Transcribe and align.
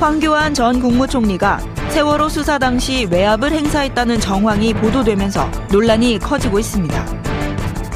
황교안 0.00 0.54
전 0.54 0.80
국무총리가 0.80 1.60
세월호 1.90 2.30
수사 2.30 2.56
당시 2.56 3.06
외압을 3.10 3.52
행사했다는 3.52 4.18
정황이 4.18 4.72
보도되면서 4.72 5.46
논란이 5.70 6.18
커지고 6.20 6.58
있습니다. 6.58 7.06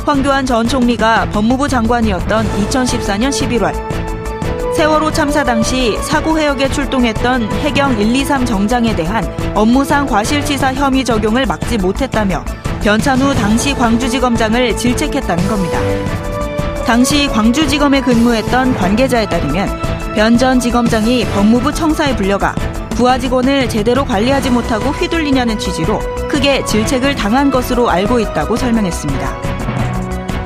황교안 0.04 0.44
전 0.44 0.68
총리가 0.68 1.30
법무부 1.30 1.66
장관이었던 1.66 2.46
2014년 2.46 3.30
11월 3.30 4.74
세월호 4.74 5.12
참사 5.12 5.42
당시 5.44 5.96
사고 6.02 6.38
해역에 6.38 6.68
출동했던 6.68 7.50
해경 7.62 7.96
123 7.96 8.44
정장에 8.44 8.94
대한 8.94 9.24
업무상 9.54 10.04
과실치사 10.06 10.74
혐의 10.74 11.06
적용을 11.06 11.46
막지 11.46 11.78
못했다며 11.78 12.44
변찬후 12.82 13.34
당시 13.34 13.72
광주지검장을 13.72 14.76
질책했다는 14.76 15.48
겁니다. 15.48 15.78
당시 16.84 17.28
광주지검에 17.28 18.02
근무했던 18.02 18.74
관계자에 18.74 19.24
따르면 19.26 19.93
변 20.14 20.38
전 20.38 20.60
지검장이 20.60 21.24
법무부 21.26 21.72
청사에 21.72 22.14
불려가 22.14 22.54
부하 22.90 23.18
직원을 23.18 23.68
제대로 23.68 24.04
관리하지 24.04 24.50
못하고 24.50 24.90
휘둘리냐는 24.90 25.58
취지로 25.58 25.98
크게 26.28 26.64
질책을 26.64 27.16
당한 27.16 27.50
것으로 27.50 27.90
알고 27.90 28.20
있다고 28.20 28.56
설명했습니다. 28.56 29.42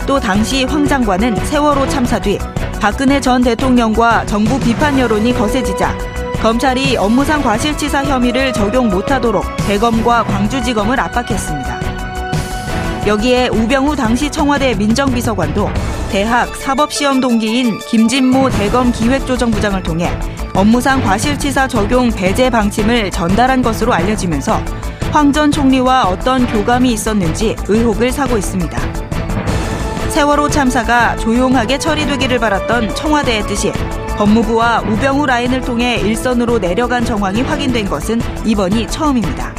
또 0.07 0.19
당시 0.19 0.65
황 0.65 0.87
장관은 0.87 1.37
세월호 1.37 1.87
참사 1.89 2.19
뒤 2.19 2.39
박근혜 2.81 3.21
전 3.21 3.43
대통령과 3.43 4.25
정부 4.25 4.59
비판 4.59 4.99
여론이 4.99 5.35
거세지자 5.35 5.97
검찰이 6.41 6.97
업무상 6.97 7.43
과실치사 7.43 8.05
혐의를 8.05 8.53
적용 8.55 8.89
못하도록 8.89 9.45
대검과 9.67 10.25
광주지검을 10.25 10.99
압박했습니다. 10.99 11.78
여기에 13.09 13.49
우병우 13.49 13.97
당시 13.97 14.31
청와대 14.31 14.75
민정비서관도 14.75 15.71
대학 16.11 16.55
사법시험 16.55 17.21
동기인 17.23 17.79
김진모 17.79 18.51
대검 18.51 18.93
기획조정부장을 18.93 19.83
통해 19.83 20.11
업무상 20.55 21.03
과실치사 21.03 21.69
적용 21.69 22.11
배제 22.11 22.51
방침을 22.51 23.11
전달한 23.11 23.63
것으로 23.63 23.95
알려지면서 23.95 24.63
황 25.11 25.33
전 25.33 25.51
총리와 25.51 26.05
어떤 26.05 26.47
교감이 26.47 26.93
있었는지 26.93 27.57
의혹을 27.67 28.13
사고 28.13 28.37
있습니다. 28.37 28.79
세월호 30.11 30.51
참사가 30.51 31.17
조용하게 31.17 31.79
처리되기를 31.79 32.39
바랐던 32.39 32.95
청와대의 32.95 33.43
뜻이 33.45 33.73
법무부와 34.19 34.81
우병우 34.81 35.25
라인을 35.25 35.63
통해 35.63 35.97
일선으로 35.97 36.59
내려간 36.59 37.07
정황이 37.07 37.41
확인된 37.41 37.89
것은 37.89 38.21
이번이 38.45 38.87
처음입니다. 38.89 39.55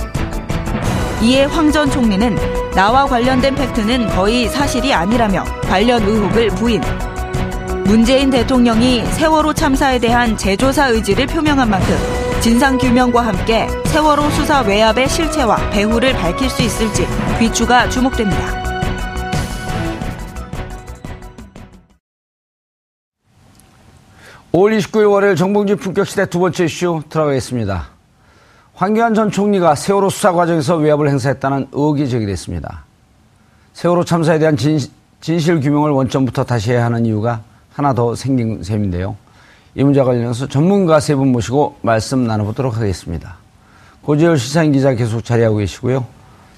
이에 1.23 1.45
황 1.45 1.71
전 1.71 1.89
총리는 1.89 2.37
나와 2.79 3.05
관련된 3.05 3.55
팩트는 3.55 4.07
거의 4.07 4.47
사실이 4.47 4.93
아니라며 4.93 5.43
관련 5.63 6.01
의혹을 6.01 6.47
부인. 6.51 6.79
문재인 7.83 8.29
대통령이 8.29 9.05
세월호 9.05 9.51
참사에 9.51 9.99
대한 9.99 10.37
재조사 10.37 10.87
의지를 10.87 11.27
표명한 11.27 11.69
만큼 11.69 11.93
진상 12.39 12.77
규명과 12.77 13.19
함께 13.19 13.67
세월호 13.87 14.29
수사 14.29 14.61
외압의 14.61 15.09
실체와 15.09 15.57
배후를 15.71 16.13
밝힐 16.13 16.49
수 16.49 16.61
있을지 16.61 17.05
귀추가 17.37 17.89
주목됩니다. 17.89 18.63
5월 24.53 24.79
29일 24.79 25.11
월요일 25.11 25.35
정봉주 25.35 25.75
품격 25.75 26.07
시대 26.07 26.25
두 26.25 26.39
번째 26.39 26.63
이슈 26.63 27.03
들어가겠습니다. 27.09 27.98
황교안 28.79 29.13
전 29.13 29.29
총리가 29.29 29.75
세월호 29.75 30.09
수사 30.09 30.31
과정에서 30.31 30.77
외압을 30.77 31.09
행사했다는 31.09 31.67
의혹이 31.73 32.07
제기됐습니다. 32.07 32.85
세월호 33.73 34.05
참사에 34.05 34.39
대한 34.39 34.55
진, 34.55 34.79
진실 35.19 35.59
규명을 35.59 35.91
원점부터 35.91 36.45
다시 36.45 36.71
해야 36.71 36.85
하는 36.85 37.05
이유가 37.05 37.41
하나 37.73 37.91
더 37.93 38.15
생긴 38.15 38.63
셈인데요. 38.63 39.17
이 39.75 39.83
문제와 39.83 40.05
관련해서 40.05 40.47
전문가 40.47 41.01
세 41.01 41.13
분 41.15 41.33
모시고 41.33 41.75
말씀 41.81 42.23
나눠보도록 42.25 42.77
하겠습니다. 42.77 43.35
고재열 44.01 44.37
시사인 44.37 44.71
기자 44.71 44.93
계속 44.93 45.25
자리하고 45.25 45.57
계시고요. 45.57 46.05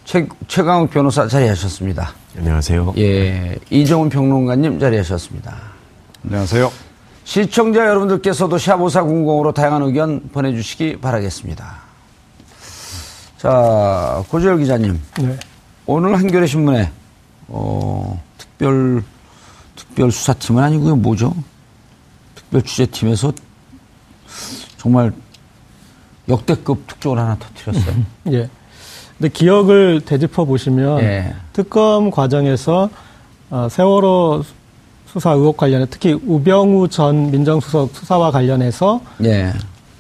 최, 0.05 0.27
최강욱 0.47 0.91
변호사 0.91 1.27
자리하셨습니다. 1.27 2.11
안녕하세요. 2.37 2.93
예, 2.99 3.57
이정훈 3.71 4.09
평론가님 4.09 4.79
자리하셨습니다. 4.79 5.55
안녕하세요. 6.25 6.71
시청자 7.23 7.87
여러분들께서도 7.87 8.59
샤보사공공으로 8.59 9.53
다양한 9.53 9.81
의견 9.81 10.21
보내주시기 10.31 11.01
바라겠습니다. 11.01 11.80
자, 13.41 14.24
고재열 14.29 14.59
기자님. 14.59 15.02
네. 15.19 15.35
오늘 15.88 16.16
한겨레 16.16 16.46
신문에 16.46 16.91
어, 17.47 18.22
특별 18.38 19.03
특별 19.75 20.12
수사팀은 20.12 20.62
아니고요. 20.62 20.96
뭐죠? 20.97 21.34
특별 22.35 22.62
취재팀에서 22.62 23.34
정말 24.78 25.12
역대급 26.29 26.85
특종을 26.85 27.18
하나 27.18 27.35
터뜨렸어요. 27.40 27.96
예. 28.31 28.47
근데 29.18 29.29
기억을 29.29 30.02
되짚어 30.02 30.46
보시면 30.46 31.00
예. 31.00 31.34
특검 31.52 32.12
과정에서 32.12 32.91
어, 33.50 33.68
세월호 33.72 34.44
수사 35.08 35.31
의혹 35.31 35.58
관련해 35.58 35.88
특히 35.90 36.13
우병우 36.13 36.90
전 36.90 37.31
민정수석 37.31 37.96
수사와 37.96 38.29
관련해서 38.29 39.02
예. 39.23 39.52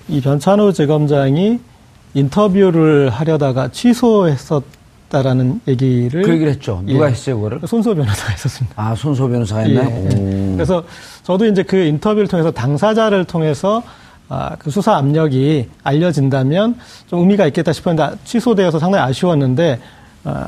이 0.07 0.21
변찬호 0.21 0.73
재검장이 0.73 1.70
인터뷰를 2.13 3.09
하려다가 3.09 3.69
취소했었다라는 3.69 5.61
얘기를 5.67 6.23
그 6.23 6.31
얘기를 6.31 6.51
했죠. 6.51 6.81
누가 6.85 7.07
예, 7.07 7.11
했어요, 7.11 7.37
그거를? 7.37 7.59
손소 7.65 7.95
변호사가 7.95 8.31
했었습니다. 8.31 8.75
아, 8.77 8.95
손소 8.95 9.29
변호사가 9.29 9.61
했나요? 9.61 9.89
예. 10.11 10.53
그래서 10.55 10.83
저도 11.23 11.45
이제 11.45 11.63
그 11.63 11.77
인터뷰를 11.77 12.27
통해서 12.27 12.51
당사자를 12.51 13.25
통해서 13.25 13.83
아, 14.29 14.55
그 14.57 14.69
수사 14.69 14.95
압력이 14.95 15.69
알려진다면 15.83 16.77
좀 17.07 17.19
의미가 17.19 17.47
있겠다 17.47 17.73
싶었는데 17.73 18.17
취소되어서 18.23 18.79
상당히 18.79 19.03
아쉬웠는데 19.09 19.79
아, 20.23 20.47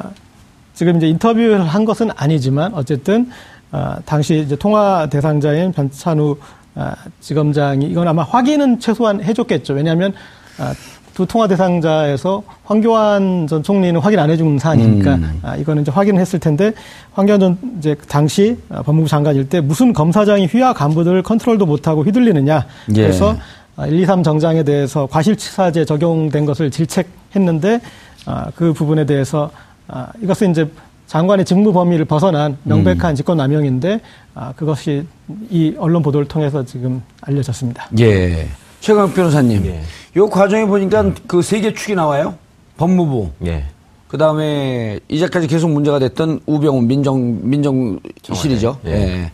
지금 0.74 0.98
이제 0.98 1.08
인터뷰를 1.08 1.66
한 1.66 1.86
것은 1.86 2.10
아니지만 2.16 2.74
어쨌든 2.74 3.30
아, 3.72 4.00
당시 4.06 4.40
이제 4.40 4.56
통화 4.56 5.08
대상자인 5.10 5.72
변찬우 5.72 6.38
아, 6.76 6.96
지검장이 7.20 7.86
이건 7.88 8.08
아마 8.08 8.24
확인은 8.24 8.80
최소한 8.80 9.24
해줬겠죠. 9.24 9.74
왜냐하면 9.74 10.14
아, 10.58 10.74
두 11.14 11.26
통화 11.28 11.48
대상자에서 11.48 12.44
황교안 12.64 13.46
전 13.48 13.62
총리는 13.62 14.00
확인 14.00 14.20
안 14.20 14.30
해준 14.30 14.58
사안이니까 14.58 15.16
음. 15.16 15.40
아, 15.44 15.56
이거는 15.56 15.84
이제 15.84 15.92
확인했을 15.92 16.40
텐데 16.40 16.74
황교안 17.14 17.40
전 17.40 17.58
이제 17.78 17.96
당시 18.08 18.58
법무부 18.70 19.08
장관일 19.08 19.48
때 19.48 19.62
무슨 19.62 19.94
검사장이 19.94 20.48
휘하 20.48 20.74
간부들을 20.74 21.22
컨트롤도 21.22 21.66
못하고 21.66 22.04
휘둘리느냐 22.04 22.66
예. 22.96 23.02
그래서 23.02 23.36
예. 23.82 23.88
1, 23.88 24.00
2, 24.02 24.06
3 24.06 24.24
정장에 24.24 24.64
대해서 24.64 25.08
과실치사제 25.08 25.86
적용된 25.86 26.46
것을 26.46 26.72
질책했는데 26.72 27.80
아, 28.26 28.48
그 28.56 28.74
부분에 28.74 29.06
대해서 29.06 29.52
아, 29.88 30.08
이것은 30.22 30.52
이제 30.52 30.70
장관의 31.08 31.46
직무 31.46 31.74
범위를 31.74 32.06
벗어난 32.06 32.58
명백한 32.64 33.16
직권 33.16 33.38
남용인데 33.38 34.00
아, 34.34 34.54
그것이 34.56 35.06
이 35.50 35.76
언론 35.78 36.02
보도를 36.02 36.28
통해서 36.28 36.66
지금 36.66 37.02
알려졌습니다. 37.22 37.90
예. 38.00 38.48
최강 38.80 39.14
변호사님, 39.14 39.66
예. 39.66 39.82
요 40.16 40.30
과정에 40.30 40.66
보니까 40.66 41.12
그 41.28 41.40
세 41.40 41.62
개 41.62 41.74
축이 41.74 41.96
나와요. 41.96 42.36
법무부, 42.78 43.32
예. 43.46 43.66
그 44.08 44.18
다음에 44.18 45.00
이제까지 45.10 45.48
계속 45.48 45.72
문제가 45.72 45.98
됐던 46.00 46.42
우병우 46.46 46.82
민정 46.82 47.40
민정실이죠. 47.50 48.80
예. 48.86 48.92
예. 48.92 49.32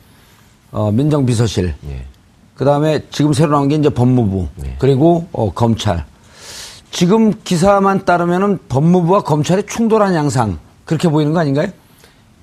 어, 0.72 0.92
민정비서실. 0.92 1.74
예. 1.90 2.02
그 2.56 2.66
다음에 2.66 3.02
지금 3.12 3.34
새로 3.34 3.52
나온 3.52 3.68
게 3.70 3.76
이제 3.76 3.90
법무부 3.90 4.48
네. 4.58 4.76
그리고 4.80 5.28
어, 5.31 5.52
검찰. 5.54 6.06
지금 6.92 7.34
기사만 7.44 8.04
따르면은 8.06 8.58
법무부와 8.68 9.22
검찰이 9.24 9.64
충돌한 9.68 10.14
양상 10.16 10.60
그렇게 10.86 11.08
보이는 11.08 11.34
거 11.34 11.40
아닌가요? 11.40 11.68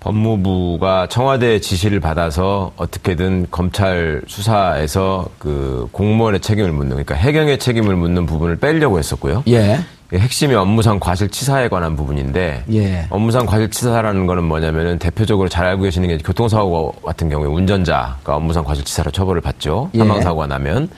법무부가 0.06 1.08
청와대 1.08 1.60
지시를 1.60 1.98
받아서 1.98 2.70
어떻게든 2.76 3.48
검찰 3.50 4.22
수사에서 4.28 5.26
그 5.38 5.88
공무원의 5.90 6.40
책임을 6.40 6.70
묻는 6.70 6.90
그러니까 6.90 7.16
해경의 7.16 7.58
책임을 7.58 7.96
묻는 7.96 8.24
부분을 8.24 8.54
빼려고 8.56 9.00
했었고요. 9.00 9.42
예. 9.48 9.80
핵심이 10.12 10.54
업무상 10.54 11.00
과실치사에 11.00 11.66
관한 11.68 11.96
부분인데 11.96 12.62
예. 12.72 13.06
업무상 13.10 13.46
과실치사라는 13.46 14.26
거는 14.26 14.44
뭐냐면은 14.44 15.00
대표적으로 15.00 15.48
잘 15.48 15.66
알고 15.66 15.82
계시는 15.82 16.06
게 16.06 16.18
교통사고 16.18 16.92
같은 17.04 17.28
경우에 17.28 17.48
운전자가 17.48 18.36
업무상 18.36 18.62
과실치사로 18.62 19.10
처벌을 19.10 19.40
받죠. 19.40 19.90
예. 19.94 19.98
사망사고가 19.98 20.46
나면. 20.46 20.88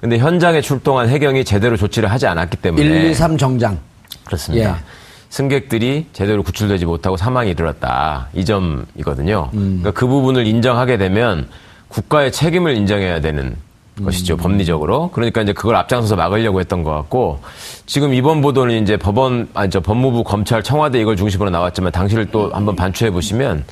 근데 0.00 0.18
현장에 0.18 0.60
출동한 0.60 1.08
해경이 1.08 1.44
제대로 1.44 1.76
조치를 1.76 2.08
하지 2.12 2.28
않았기 2.28 2.58
때문에 2.58 2.84
1, 2.84 3.04
2, 3.10 3.14
3 3.14 3.36
정장. 3.38 3.78
그렇습니다. 4.24 4.70
예. 4.70 5.01
승객들이 5.32 6.08
제대로 6.12 6.42
구출되지 6.42 6.84
못하고 6.84 7.16
사망이 7.16 7.52
이르렀다. 7.52 8.28
이 8.34 8.44
점이거든요. 8.44 9.48
음. 9.54 9.78
그러니까 9.80 9.92
그 9.92 10.06
부분을 10.06 10.46
인정하게 10.46 10.98
되면 10.98 11.48
국가의 11.88 12.30
책임을 12.30 12.76
인정해야 12.76 13.22
되는 13.22 13.56
음. 13.98 14.04
것이죠. 14.04 14.36
법리적으로. 14.36 15.10
그러니까 15.10 15.40
이제 15.40 15.54
그걸 15.54 15.76
앞장서서 15.76 16.16
막으려고 16.16 16.60
했던 16.60 16.82
것 16.82 16.90
같고 16.90 17.40
지금 17.86 18.12
이번 18.12 18.42
보도는 18.42 18.82
이제 18.82 18.98
법원, 18.98 19.48
아니 19.54 19.70
저 19.70 19.80
법무부, 19.80 20.22
검찰, 20.22 20.62
청와대 20.62 21.00
이걸 21.00 21.16
중심으로 21.16 21.48
나왔지만 21.48 21.92
당시를 21.92 22.26
또 22.26 22.50
한번 22.52 22.76
반추해 22.76 23.10
보시면 23.10 23.64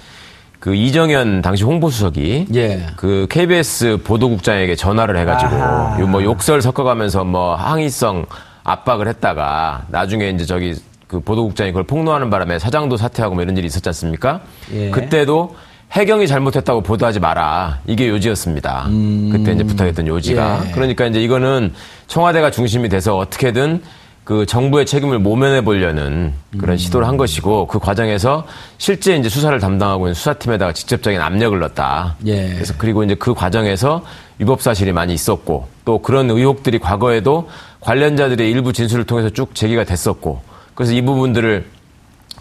그 0.60 0.74
이정현 0.74 1.42
당시 1.42 1.64
홍보수석이 1.64 2.46
예. 2.54 2.86
그 2.96 3.26
KBS 3.28 3.98
보도국장에게 4.02 4.76
전화를 4.76 5.18
해가지고 5.18 5.56
아하. 5.56 6.00
요뭐 6.00 6.24
욕설 6.24 6.62
섞어가면서 6.62 7.24
뭐 7.24 7.54
항의성 7.54 8.24
압박을 8.64 9.08
했다가 9.08 9.84
나중에 9.88 10.30
이제 10.30 10.46
저기 10.46 10.74
그 11.10 11.18
보도국장이 11.18 11.72
그걸 11.72 11.82
폭로하는 11.82 12.30
바람에 12.30 12.60
사장도 12.60 12.96
사퇴하고 12.96 13.34
뭐 13.34 13.42
이런 13.42 13.56
일이 13.56 13.66
있었지 13.66 13.88
않습니까? 13.88 14.42
예. 14.72 14.90
그때도 14.90 15.56
해경이 15.90 16.28
잘못했다고 16.28 16.82
보도하지 16.82 17.18
마라. 17.18 17.80
이게 17.88 18.08
요지였습니다. 18.08 18.84
그때 19.32 19.50
이제 19.50 19.64
부탁했던 19.64 20.06
요지가. 20.06 20.58
음. 20.58 20.66
예. 20.68 20.70
그러니까 20.70 21.06
이제 21.06 21.20
이거는 21.20 21.72
청와대가 22.06 22.52
중심이 22.52 22.88
돼서 22.88 23.16
어떻게든 23.18 23.82
그 24.22 24.46
정부의 24.46 24.86
책임을 24.86 25.18
모면해 25.18 25.64
보려는 25.64 26.32
그런 26.56 26.76
시도를 26.76 27.08
한 27.08 27.16
것이고 27.16 27.66
그 27.66 27.80
과정에서 27.80 28.46
실제 28.78 29.16
이제 29.16 29.28
수사를 29.28 29.58
담당하고 29.58 30.06
있는 30.06 30.14
수사팀에다가 30.14 30.72
직접적인 30.72 31.20
압력을 31.20 31.58
넣었다. 31.58 32.14
예. 32.26 32.50
그래서 32.54 32.72
그리고 32.78 33.02
이제 33.02 33.16
그 33.16 33.34
과정에서 33.34 34.04
위법 34.38 34.62
사실이 34.62 34.92
많이 34.92 35.12
있었고 35.12 35.66
또 35.84 35.98
그런 35.98 36.30
의혹들이 36.30 36.78
과거에도 36.78 37.48
관련자들의 37.80 38.48
일부 38.48 38.72
진술을 38.72 39.06
통해서 39.06 39.28
쭉 39.28 39.56
제기가 39.56 39.82
됐었고 39.82 40.49
그래서 40.80 40.94
이 40.94 41.02
부분들을 41.02 41.66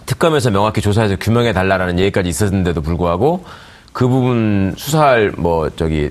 특검에서 0.05 0.49
명확히 0.49 0.79
조사해서 0.79 1.17
규명해 1.17 1.51
달라라는 1.51 1.99
얘기까지 1.99 2.29
있었는데도 2.29 2.81
불구하고 2.81 3.43
그 3.91 4.07
부분 4.07 4.73
수사할 4.77 5.33
뭐 5.35 5.69
저기 5.75 6.09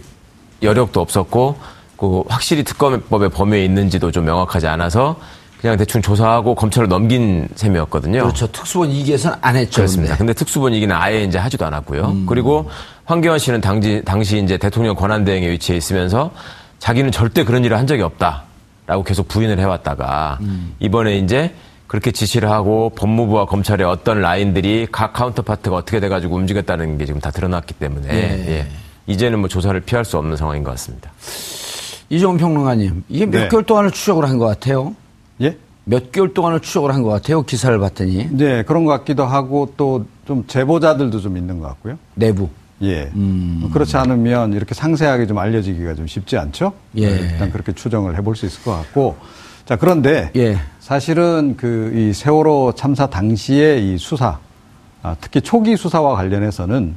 여력도 0.62 1.00
없었고 1.00 1.56
그 1.96 2.24
확실히 2.28 2.64
특검법의 2.64 3.30
범위에 3.30 3.64
있는지도 3.64 4.10
좀 4.10 4.26
명확하지 4.26 4.66
않아서 4.66 5.18
그냥 5.58 5.78
대충 5.78 6.02
조사하고 6.02 6.54
검찰로 6.54 6.86
넘긴 6.86 7.48
셈이었거든요. 7.54 8.20
그렇죠. 8.20 8.46
특수본 8.52 8.90
2기에서는 8.90 9.38
안 9.40 9.56
했죠. 9.56 9.76
그렇습니다. 9.76 10.12
근데. 10.12 10.18
근데 10.18 10.32
특수본이기는 10.34 10.94
아예 10.94 11.22
이제 11.24 11.38
하지도 11.38 11.64
않았고요. 11.64 12.04
음. 12.08 12.26
그리고 12.26 12.68
황교안 13.06 13.38
씨는 13.38 13.62
당시, 13.62 14.02
당시 14.04 14.36
이제 14.36 14.58
대통령 14.58 14.94
권한대행에 14.96 15.50
위치해 15.50 15.78
있으면서 15.78 16.32
자기는 16.78 17.10
절대 17.10 17.44
그런 17.44 17.64
일을 17.64 17.78
한 17.78 17.86
적이 17.86 18.02
없다라고 18.02 19.02
계속 19.06 19.28
부인을 19.28 19.58
해왔다가 19.58 20.36
음. 20.42 20.74
이번에 20.78 21.16
이제 21.16 21.54
그렇게 21.88 22.12
지시를 22.12 22.48
하고 22.50 22.90
법무부와 22.90 23.46
검찰의 23.46 23.84
어떤 23.86 24.20
라인들이 24.20 24.86
각 24.92 25.12
카운터파트가 25.14 25.74
어떻게 25.74 25.98
돼가지고 26.00 26.36
움직였다는 26.36 26.98
게 26.98 27.06
지금 27.06 27.20
다 27.20 27.30
드러났기 27.30 27.74
때문에 27.74 28.08
예. 28.14 28.56
예. 28.58 28.66
이제는 29.06 29.40
뭐 29.40 29.48
조사를 29.48 29.80
피할 29.80 30.04
수 30.04 30.18
없는 30.18 30.36
상황인 30.36 30.62
것 30.62 30.70
같습니다. 30.72 31.10
이종훈 32.10 32.38
평론가님, 32.38 33.04
이게 33.08 33.26
몇 33.26 33.40
네. 33.40 33.48
개월 33.48 33.64
동안을 33.64 33.90
추적을 33.90 34.28
한 34.28 34.38
것 34.38 34.46
같아요. 34.46 34.94
예? 35.40 35.56
몇 35.84 36.12
개월 36.12 36.32
동안을 36.34 36.60
추적을 36.60 36.92
한 36.92 37.02
것 37.02 37.08
같아요. 37.10 37.42
기사를 37.42 37.76
봤더니 37.78 38.28
네, 38.32 38.62
그런 38.62 38.84
것 38.84 38.92
같기도 38.92 39.24
하고 39.24 39.72
또 39.76 40.06
좀 40.26 40.44
제보자들도 40.46 41.20
좀 41.20 41.38
있는 41.38 41.58
것 41.58 41.68
같고요. 41.68 41.98
내부. 42.14 42.50
예. 42.82 43.10
음. 43.14 43.70
그렇지 43.72 43.96
않으면 43.96 44.52
이렇게 44.52 44.74
상세하게 44.74 45.26
좀 45.26 45.38
알려지기가 45.38 45.94
좀 45.94 46.06
쉽지 46.06 46.36
않죠? 46.36 46.74
예. 46.96 47.08
네, 47.08 47.28
일단 47.32 47.50
그렇게 47.50 47.72
추정을 47.72 48.14
해볼 48.18 48.36
수 48.36 48.44
있을 48.44 48.62
것 48.62 48.72
같고. 48.72 49.16
자, 49.64 49.76
그런데 49.76 50.30
예. 50.36 50.58
사실은 50.88 51.54
그 51.58 51.92
이 51.94 52.14
세월호 52.14 52.72
참사 52.74 53.06
당시의 53.06 53.92
이 53.92 53.98
수사, 53.98 54.38
아, 55.02 55.14
특히 55.20 55.42
초기 55.42 55.76
수사와 55.76 56.16
관련해서는 56.16 56.94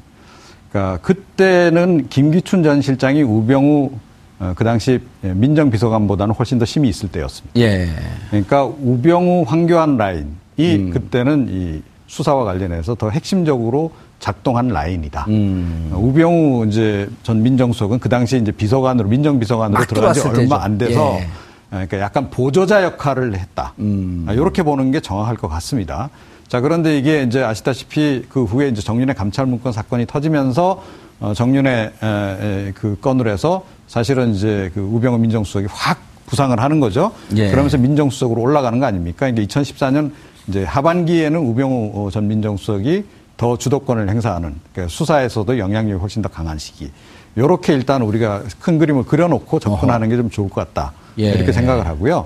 그러니까 0.71 0.97
그때는 1.01 2.07
김기춘 2.07 2.63
전 2.63 2.81
실장이 2.81 3.21
우병우 3.21 3.91
어, 4.39 4.53
그 4.55 4.63
당시 4.63 5.01
민정비서관보다는 5.21 6.33
훨씬 6.35 6.57
더 6.57 6.63
힘이 6.63 6.87
있을 6.87 7.09
때였습니다. 7.09 7.59
예. 7.59 7.89
그러니까 8.29 8.63
우병우 8.63 9.43
황교안 9.45 9.97
라인이 9.97 10.25
음. 10.59 10.89
그때는 10.91 11.47
이 11.49 11.81
수사와 12.07 12.45
관련해서 12.45 12.95
더 12.95 13.09
핵심적으로 13.09 13.91
작동한 14.21 14.69
라인이다. 14.69 15.25
음. 15.27 15.89
어, 15.91 15.99
우병우 15.99 16.65
이제 16.67 17.09
전 17.23 17.43
민정수석은 17.43 17.99
그 17.99 18.07
당시에 18.07 18.39
이제 18.39 18.53
비서관으로 18.53 19.09
민정비서관으로 19.09 19.79
막 19.79 19.87
들어간 19.89 20.13
지 20.13 20.21
얼마 20.21 20.37
때죠. 20.39 20.55
안 20.55 20.77
돼서 20.77 21.17
예. 21.19 21.27
그러니까 21.71 21.99
약간 21.99 22.29
보조자 22.29 22.83
역할을 22.83 23.33
했다. 23.39 23.73
음. 23.79 24.27
이렇게 24.29 24.61
보는 24.61 24.91
게 24.91 24.99
정확할 24.99 25.37
것 25.37 25.47
같습니다. 25.47 26.09
자 26.47 26.59
그런데 26.59 26.97
이게 26.97 27.23
이제 27.23 27.41
아시다시피 27.41 28.25
그 28.27 28.43
후에 28.43 28.67
이제 28.67 28.81
정윤회 28.81 29.13
감찰 29.13 29.45
문건 29.45 29.71
사건이 29.71 30.05
터지면서 30.05 30.83
어, 31.21 31.33
에, 31.69 31.91
에, 32.03 32.71
그 32.75 32.97
건으로 32.99 33.29
해서 33.29 33.63
사실은 33.87 34.33
이제 34.33 34.69
그 34.73 34.81
우병우 34.81 35.17
민정수석이 35.19 35.67
확 35.69 35.99
부상을 36.25 36.59
하는 36.59 36.79
거죠. 36.79 37.11
예. 37.35 37.49
그러면서 37.49 37.77
민정수석으로 37.77 38.41
올라가는 38.41 38.77
거 38.79 38.85
아닙니까? 38.85 39.27
이게 39.27 39.45
2014년 39.45 40.11
이제 40.47 40.63
하반기에는 40.65 41.39
우병우 41.39 41.91
어, 41.93 42.09
전 42.11 42.27
민정수석이 42.27 43.05
더 43.37 43.57
주도권을 43.57 44.09
행사하는 44.09 44.55
그러니까 44.73 44.91
수사에서도 44.91 45.57
영향력이 45.57 46.01
훨씬 46.01 46.21
더 46.21 46.27
강한 46.27 46.57
시기. 46.57 46.91
요렇게 47.37 47.73
일단 47.73 48.01
우리가 48.01 48.43
큰 48.59 48.77
그림을 48.77 49.03
그려놓고 49.03 49.59
접근하는 49.59 50.09
게 50.09 50.17
좀 50.17 50.29
좋을 50.29 50.49
것 50.49 50.73
같다. 50.73 50.91
예. 51.19 51.31
이렇게 51.31 51.51
생각을 51.51 51.87
하고요. 51.87 52.25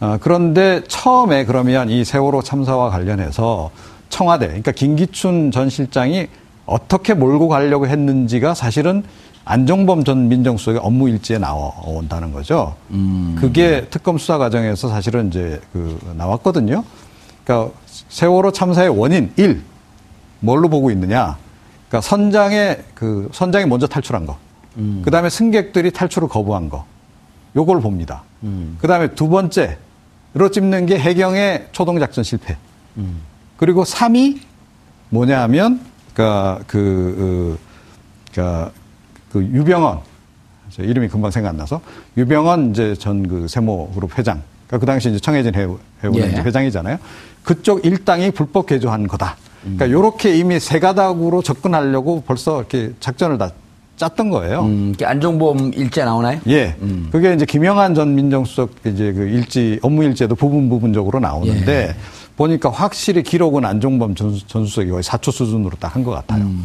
어, 0.00 0.18
그런데 0.20 0.82
처음에 0.88 1.44
그러면 1.44 1.88
이 1.88 2.04
세월호 2.04 2.42
참사와 2.42 2.90
관련해서 2.90 3.70
청와대, 4.08 4.46
그러니까 4.46 4.72
김기춘 4.72 5.50
전 5.50 5.70
실장이 5.70 6.28
어떻게 6.66 7.14
몰고 7.14 7.48
가려고 7.48 7.86
했는지가 7.86 8.54
사실은 8.54 9.02
안종범 9.44 10.04
전 10.04 10.28
민정수석의 10.28 10.80
업무 10.82 11.08
일지에 11.08 11.38
나온다는 11.38 12.32
거죠. 12.32 12.74
그게 13.38 13.86
특검 13.90 14.16
수사 14.16 14.38
과정에서 14.38 14.88
사실은 14.88 15.28
이제 15.28 15.60
그 15.72 15.98
나왔거든요. 16.16 16.82
그러니까 17.44 17.74
세월호 18.08 18.52
참사의 18.52 18.88
원인 18.88 19.32
1 19.36 19.62
뭘로 20.40 20.68
보고 20.68 20.90
있느냐? 20.90 21.36
그러니까 21.88 22.00
선장에 22.00 22.78
그 22.94 23.28
선장이 23.32 23.66
먼저 23.66 23.86
탈출한 23.86 24.24
거. 24.26 24.38
그다음에 25.04 25.28
승객들이 25.28 25.90
탈출을 25.90 26.28
거부한 26.28 26.70
거. 26.70 26.86
요걸 27.56 27.80
봅니다. 27.80 28.22
그다음에 28.80 29.14
두 29.14 29.28
번째로 29.28 30.50
찝는 30.52 30.86
게 30.86 30.98
해경의 30.98 31.68
초동 31.72 31.98
작전 31.98 32.24
실패. 32.24 32.56
그리고 33.56 33.84
3위 33.84 34.40
뭐냐 35.10 35.40
하면 35.42 35.80
그러니까 36.12 36.60
그, 36.66 36.78
그, 37.16 37.58
그러니까 38.32 38.70
그 39.32 39.42
유병헌 39.44 40.00
저 40.70 40.82
이름이 40.82 41.08
금방 41.08 41.30
생각 41.30 41.50
안 41.50 41.56
나서 41.56 41.80
유병헌 42.16 42.70
이제 42.70 42.94
전 42.94 43.22
그 43.28 43.46
세모 43.48 43.90
그룹 43.92 44.18
회장. 44.18 44.42
그러니까 44.66 44.78
그 44.78 44.86
당시 44.86 45.08
이제 45.10 45.18
청해진 45.20 45.54
해운의 45.54 45.78
예. 46.34 46.42
회장이잖아요. 46.42 46.98
그쪽 47.44 47.84
일당이 47.84 48.30
불법 48.32 48.66
개조한 48.66 49.06
거다. 49.06 49.36
그러니까 49.62 49.90
요렇게 49.90 50.36
이미 50.36 50.58
세 50.60 50.78
가닥으로 50.80 51.42
접근하려고 51.42 52.22
벌써 52.26 52.58
이렇게 52.58 52.92
작전을 53.00 53.38
다 53.38 53.50
짰던 53.96 54.30
거예요. 54.30 54.62
음, 54.62 54.94
안정범 55.02 55.72
일제 55.74 56.04
나오나요? 56.04 56.40
예. 56.48 56.74
그게 57.12 57.32
이제 57.34 57.44
김영한 57.44 57.94
전 57.94 58.14
민정수석 58.14 58.70
이제 58.86 59.12
그 59.12 59.22
일지, 59.22 59.78
업무 59.82 60.02
일지에도 60.04 60.34
부분 60.34 60.68
부분적으로 60.68 61.20
나오는데 61.20 61.94
보니까 62.36 62.70
확실히 62.70 63.22
기록은 63.22 63.64
안종범 63.64 64.14
전수, 64.16 64.46
전수석이 64.48 64.90
거의 64.90 65.02
4초 65.02 65.30
수준으로 65.30 65.76
딱 65.78 65.94
한 65.94 66.02
것 66.04 66.10
같아요. 66.10 66.42
음. 66.44 66.64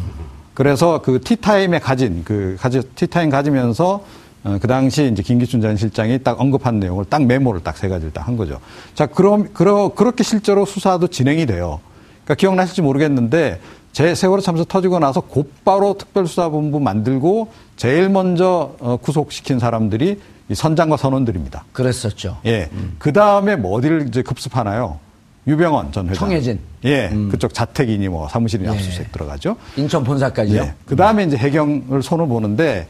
그래서 0.54 1.00
그 1.00 1.20
티타임에 1.20 1.78
가진 1.78 2.22
그 2.24 2.56
가지 2.58 2.82
티타임 2.96 3.30
가지면서 3.30 4.02
어, 4.42 4.58
그 4.60 4.66
당시 4.66 5.08
이제 5.12 5.22
김기춘 5.22 5.60
전 5.60 5.76
실장이 5.76 6.18
딱 6.22 6.40
언급한 6.40 6.80
내용을 6.80 7.04
딱 7.04 7.24
메모를 7.24 7.62
딱 7.62 7.76
세 7.76 7.88
가지를 7.88 8.12
딱 8.12 8.26
한 8.26 8.36
거죠. 8.36 8.58
자, 8.94 9.06
그럼 9.06 9.48
그러, 9.52 9.88
그렇게 9.90 10.24
실제로 10.24 10.64
수사도 10.66 11.06
진행이 11.08 11.46
돼요. 11.46 11.78
그러니까 12.24 12.34
기억나실지 12.40 12.82
모르겠는데 12.82 13.60
제 13.92 14.14
세월호 14.14 14.40
참사 14.40 14.64
터지고 14.64 14.98
나서 14.98 15.20
곧바로 15.20 15.94
특별수사본부 15.94 16.80
만들고 16.80 17.48
제일 17.76 18.08
먼저 18.08 18.74
어, 18.80 18.96
구속시킨 18.96 19.58
사람들이 19.58 20.20
이 20.48 20.54
선장과 20.54 20.96
선원들입니다. 20.96 21.64
그랬었죠. 21.72 22.38
예. 22.46 22.68
그 22.98 23.12
다음에 23.12 23.56
뭐 23.56 23.76
어디를 23.76 24.06
이제 24.08 24.22
급습하나요? 24.22 24.98
유병원 25.46 25.92
전 25.92 26.08
회장. 26.08 26.28
청해진. 26.28 26.58
예. 26.84 27.10
그쪽 27.30 27.54
자택이니 27.54 28.08
뭐 28.08 28.28
사무실이니 28.28 28.68
압수수색 28.68 29.12
들어가죠. 29.12 29.56
인천 29.76 30.04
본사까지요. 30.04 30.60
예. 30.60 30.74
그 30.86 30.96
다음에 30.96 31.24
이제 31.24 31.36
해경을 31.36 32.02
손을 32.02 32.26
보는데 32.26 32.88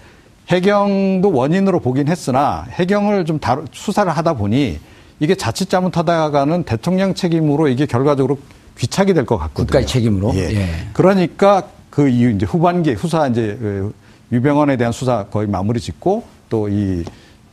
해경도 0.48 1.32
원인으로 1.32 1.80
보긴 1.80 2.08
했으나 2.08 2.66
해경을 2.70 3.24
좀 3.24 3.38
다루, 3.38 3.64
수사를 3.72 4.10
하다 4.10 4.34
보니 4.34 4.80
이게 5.20 5.34
자칫 5.34 5.68
잘못하다가는 5.70 6.64
대통령 6.64 7.14
책임으로 7.14 7.68
이게 7.68 7.86
결과적으로 7.86 8.38
귀착이 8.80 9.12
될 9.12 9.26
것 9.26 9.36
같거든요. 9.36 9.66
국가의 9.66 9.86
책임으로? 9.86 10.32
예. 10.34 10.50
예. 10.54 10.66
그러니까 10.94 11.64
그 11.90 12.08
이후 12.08 12.30
이제 12.30 12.46
후반기 12.46 12.92
후사 12.94 13.28
이제 13.28 13.56
그 13.60 13.92
유병원에 14.32 14.76
대한 14.76 14.92
수사 14.92 15.24
거의 15.24 15.46
마무리 15.46 15.80
짓고 15.80 16.24
또이 16.48 17.04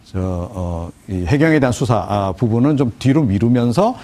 저, 0.05 0.19
어, 0.22 0.89
이 1.10 1.25
해경에 1.25 1.60
대한 1.60 1.74
수사 1.74 2.05
아, 2.07 2.31
부분은 2.31 2.77
좀 2.77 2.93
뒤로 2.98 3.24
미루면서 3.24 3.96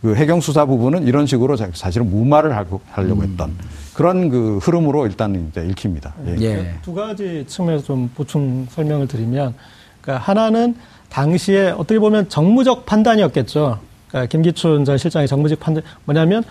그 0.00 0.16
해경 0.16 0.40
수사 0.40 0.64
부분은 0.66 1.06
이런 1.06 1.26
식으로 1.26 1.54
자- 1.56 1.68
사실은 1.72 2.10
무마를 2.10 2.56
하고 2.56 2.80
하려고 2.90 3.22
했던 3.22 3.54
그런 3.94 4.28
그 4.30 4.58
흐름으로 4.60 5.06
일단 5.06 5.48
이제 5.50 5.64
읽힙니다. 5.64 6.14
예. 6.26 6.36
예. 6.40 6.74
두 6.82 6.92
가지 6.92 7.44
측면에서 7.46 7.84
좀 7.84 8.10
보충 8.16 8.66
설명을 8.70 9.06
드리면, 9.06 9.54
그러니까 10.00 10.24
하나는 10.24 10.74
당시에 11.10 11.70
어떻게 11.70 12.00
보면 12.00 12.28
정무적 12.28 12.84
판단이었겠죠. 12.86 13.78
그러니까 14.08 14.28
김기춘 14.30 14.84
전 14.84 14.98
실장의 14.98 15.28
정무적 15.28 15.60
판단 15.60 15.84
뭐냐면 16.04 16.42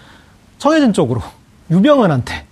청해진 0.62 0.94
쪽으로 0.94 1.22
유병헌한테 1.72 2.46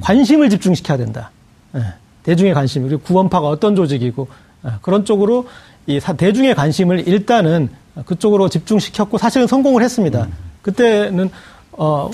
관심을 0.00 0.50
집중시켜야 0.50 0.98
된다. 0.98 1.30
예, 1.76 1.80
대중의 2.24 2.52
관심 2.52 2.82
그리고 2.82 3.00
구원파가 3.02 3.46
어떤 3.48 3.76
조직이고 3.76 4.26
예, 4.66 4.70
그런 4.82 5.04
쪽으로 5.04 5.46
이 5.86 6.00
사- 6.00 6.14
대중의 6.14 6.54
관심을 6.56 7.06
일단은 7.06 7.68
그쪽으로 8.06 8.48
집중시켰고 8.48 9.18
사실은 9.18 9.46
성공을 9.46 9.82
했습니다. 9.82 10.26
그때는 10.62 11.30
어 11.72 12.10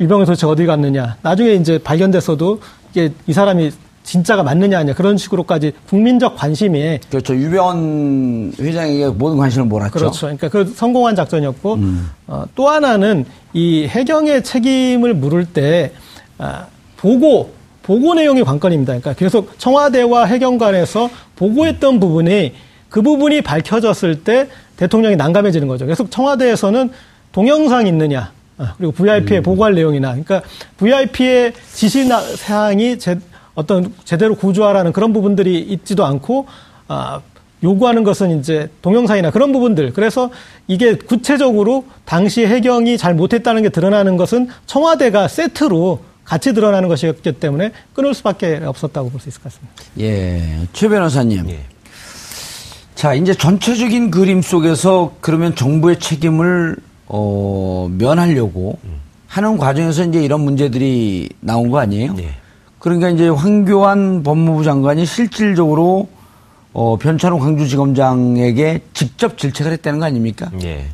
유병헌 0.00 0.26
도대체 0.26 0.46
어디 0.46 0.66
갔느냐. 0.66 1.16
나중에 1.22 1.52
이제 1.54 1.78
발견됐어도 1.78 2.60
이게 2.90 3.12
이 3.28 3.32
사람이 3.32 3.70
진짜가 4.04 4.42
맞느냐 4.42 4.78
아니냐 4.78 4.94
그런 4.94 5.16
식으로까지 5.16 5.72
국민적 5.88 6.36
관심이 6.36 7.00
그렇죠. 7.10 7.34
유병원 7.34 8.52
회장에게 8.60 9.08
모든 9.08 9.38
관심을 9.38 9.66
몰았죠. 9.66 9.92
그렇죠. 9.92 10.20
그러니까 10.26 10.48
그 10.48 10.66
성공한 10.76 11.16
작전이었고 11.16 11.74
음. 11.74 12.10
어, 12.26 12.44
또 12.54 12.68
하나는 12.68 13.24
이 13.54 13.86
해경의 13.86 14.44
책임을 14.44 15.14
물을 15.14 15.46
때 15.46 15.92
아, 16.38 16.66
보고 16.98 17.52
보고 17.82 18.14
내용이 18.14 18.44
관건입니다. 18.44 18.92
그러니까 18.92 19.14
계속 19.14 19.58
청와대와 19.58 20.26
해경 20.26 20.58
간에서 20.58 21.10
보고했던 21.36 21.98
부분이 21.98 22.52
그 22.90 23.02
부분이 23.02 23.40
밝혀졌을 23.42 24.22
때 24.22 24.48
대통령이 24.76 25.16
난감해지는 25.16 25.66
거죠. 25.66 25.86
계속 25.86 26.10
청와대에서는 26.10 26.90
동영상 27.32 27.86
있느냐 27.86 28.32
아, 28.58 28.74
그리고 28.76 28.92
VIP에 28.92 29.38
음. 29.38 29.42
보고할 29.42 29.74
내용이나 29.74 30.10
그러니까 30.10 30.42
VIP의 30.76 31.54
지시 31.72 32.06
나- 32.06 32.20
사항이 32.20 32.98
제, 32.98 33.18
어떤 33.54 33.92
제대로 34.04 34.34
구조하라는 34.34 34.92
그런 34.92 35.12
부분들이 35.12 35.60
있지도 35.60 36.04
않고 36.04 36.46
아, 36.88 37.20
요구하는 37.62 38.04
것은 38.04 38.38
이제 38.40 38.68
동영상이나 38.82 39.30
그런 39.30 39.52
부분들. 39.52 39.92
그래서 39.94 40.30
이게 40.66 40.94
구체적으로 40.96 41.84
당시 42.04 42.44
해경이 42.44 42.98
잘 42.98 43.14
못했다는 43.14 43.62
게 43.62 43.68
드러나는 43.70 44.16
것은 44.16 44.48
청와대가 44.66 45.28
세트로 45.28 46.00
같이 46.24 46.52
드러나는 46.54 46.88
것이었기 46.88 47.32
때문에 47.32 47.72
끊을 47.94 48.12
수밖에 48.14 48.60
없었다고 48.64 49.10
볼 49.10 49.20
수 49.20 49.28
있을 49.28 49.40
것 49.42 49.52
같습니다. 49.52 49.74
예. 50.00 50.66
최 50.72 50.88
변호사님. 50.88 51.48
예. 51.50 51.60
자, 52.94 53.14
이제 53.14 53.34
전체적인 53.34 54.10
그림 54.10 54.40
속에서 54.42 55.14
그러면 55.20 55.54
정부의 55.54 55.98
책임을 55.98 56.76
어, 57.06 57.88
면하려고 57.98 58.78
하는 59.26 59.58
과정에서 59.58 60.04
이제 60.04 60.22
이런 60.22 60.40
문제들이 60.40 61.28
나온 61.40 61.70
거 61.70 61.78
아니에요? 61.78 62.14
예. 62.18 62.30
그러니까 62.84 63.08
이제 63.08 63.30
황교안 63.30 64.22
법무부 64.22 64.62
장관이 64.62 65.06
실질적으로 65.06 66.06
어, 66.74 66.98
변찬호 66.98 67.38
광주지검장에게 67.38 68.80
직접 68.92 69.38
질책을 69.38 69.72
했다는 69.72 70.00
거 70.00 70.04
아닙니까? 70.04 70.50
예. 70.62 70.84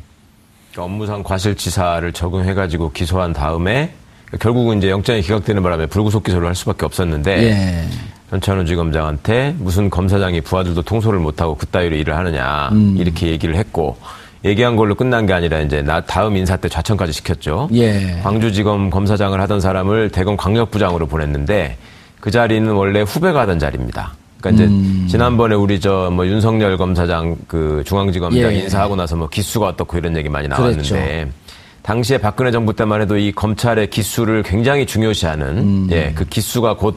그러니까 0.71 0.83
업무상 0.85 1.21
과실치사를 1.21 2.09
적용해가지고 2.13 2.93
기소한 2.93 3.33
다음에 3.33 3.93
결국은 4.39 4.77
이제 4.77 4.89
영장이 4.89 5.21
기각되는 5.21 5.61
바람에 5.61 5.87
불구속 5.87 6.23
기소를 6.23 6.47
할 6.47 6.55
수밖에 6.55 6.85
없었는데 6.85 7.43
예. 7.43 7.87
변찬호 8.29 8.63
지검장한테 8.63 9.57
무슨 9.59 9.89
검사장이 9.89 10.39
부하들도 10.39 10.83
통솔을 10.83 11.19
못하고 11.19 11.55
그따위로 11.55 11.97
일을 11.97 12.15
하느냐 12.15 12.69
음. 12.71 12.95
이렇게 12.97 13.27
얘기를 13.27 13.57
했고 13.57 13.97
얘기한 14.43 14.75
걸로 14.75 14.95
끝난 14.95 15.25
게 15.25 15.33
아니라 15.33 15.59
이제 15.59 15.81
나 15.81 16.01
다음 16.01 16.35
인사 16.35 16.57
때 16.57 16.67
좌천까지 16.67 17.11
시켰죠. 17.13 17.69
예. 17.73 18.19
광주지검 18.23 18.89
검사장을 18.89 19.39
하던 19.39 19.61
사람을 19.61 20.09
대검 20.09 20.35
광역부장으로 20.37 21.07
보냈는데 21.07 21.77
그 22.19 22.31
자리는 22.31 22.69
원래 22.71 23.01
후배가 23.01 23.41
하던 23.41 23.59
자리입니다. 23.59 24.13
그러니까 24.39 24.63
이제 24.63 24.73
음. 24.73 25.07
지난번에 25.09 25.55
우리 25.55 25.79
저 25.79 26.09
뭐 26.11 26.25
윤석열 26.25 26.77
검사장 26.77 27.37
그 27.47 27.83
중앙지검장 27.85 28.53
예. 28.53 28.59
인사하고 28.61 28.95
나서 28.95 29.15
뭐 29.15 29.29
기수가 29.29 29.67
어떻고 29.67 29.97
이런 29.97 30.17
얘기 30.17 30.29
많이 30.29 30.47
나왔는데 30.47 30.89
그랬죠. 30.89 31.31
당시에 31.83 32.17
박근혜 32.19 32.51
정부 32.51 32.75
때만 32.75 33.01
해도 33.01 33.17
이 33.17 33.31
검찰의 33.31 33.89
기수를 33.89 34.43
굉장히 34.43 34.85
중요시하는 34.85 35.57
음. 35.57 35.87
예, 35.91 36.11
그 36.15 36.25
기수가 36.25 36.75
곧 36.77 36.95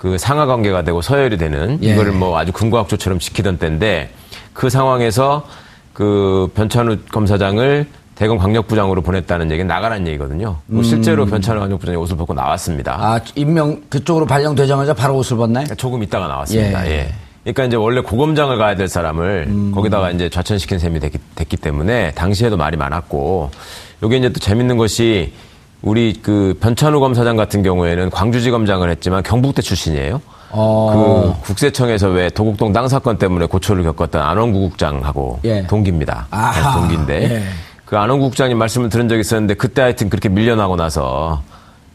그 0.00 0.16
상하 0.16 0.46
관계가 0.46 0.80
되고 0.82 1.02
서열이 1.02 1.36
되는 1.36 1.78
예. 1.82 1.92
이거를 1.92 2.12
뭐 2.12 2.38
아주 2.38 2.52
군과학조처럼 2.52 3.18
지키던 3.18 3.58
때인데 3.58 4.08
그 4.54 4.70
상황에서 4.70 5.46
그 5.92 6.50
변찬우 6.54 6.96
검사장을 7.10 7.86
대검 8.14 8.36
광역부장으로 8.36 9.00
보냈다는 9.00 9.50
얘기는 9.50 9.66
나가라는 9.66 10.06
얘기거든요. 10.08 10.58
뭐 10.66 10.82
실제로 10.82 11.24
변찬우 11.24 11.58
광역부장이 11.60 11.96
옷을 11.96 12.16
벗고 12.16 12.34
나왔습니다. 12.34 12.96
음. 12.96 13.00
아, 13.00 13.20
임명 13.34 13.80
그쪽으로 13.88 14.26
발령되자마자 14.26 14.92
바로 14.92 15.16
옷을 15.16 15.38
벗나요? 15.38 15.66
조금 15.76 16.02
있다가 16.02 16.26
나왔습니다. 16.28 16.86
예. 16.86 16.90
예. 16.90 17.14
그러니까 17.42 17.64
이제 17.64 17.76
원래 17.76 18.02
고검장을 18.02 18.58
가야 18.58 18.76
될 18.76 18.88
사람을 18.88 19.46
음. 19.48 19.72
거기다가 19.74 20.10
이제 20.10 20.28
좌천시킨 20.28 20.78
셈이 20.78 21.00
됐기, 21.00 21.18
됐기 21.34 21.56
때문에 21.56 22.12
당시에도 22.12 22.58
말이 22.58 22.76
많았고 22.76 23.50
요게 24.02 24.18
이제 24.18 24.28
또 24.28 24.38
재밌는 24.38 24.76
것이 24.76 25.32
우리 25.82 26.20
그 26.22 26.56
변찬우 26.60 27.00
검사장 27.00 27.36
같은 27.36 27.62
경우에는 27.62 28.10
광주지검장을 28.10 28.90
했지만 28.90 29.22
경북대 29.22 29.62
출신이에요. 29.62 30.20
어. 30.50 31.36
그 31.42 31.46
국세청에서 31.46 32.08
왜 32.08 32.28
도곡동 32.28 32.72
땅 32.72 32.88
사건 32.88 33.18
때문에 33.18 33.46
고초를 33.46 33.84
겪었던 33.84 34.20
안원구 34.20 34.60
국장하고 34.60 35.40
예. 35.44 35.66
동기입니다. 35.66 36.26
아하. 36.30 36.74
네, 36.74 36.80
동기인데 36.80 37.34
예. 37.34 37.42
그 37.84 37.96
안원구 37.96 38.26
국장님 38.26 38.58
말씀을 38.58 38.88
들은 38.88 39.08
적이 39.08 39.20
있었는데 39.20 39.54
그때 39.54 39.82
하여튼 39.82 40.10
그렇게 40.10 40.28
밀려나고 40.28 40.76
나서 40.76 41.42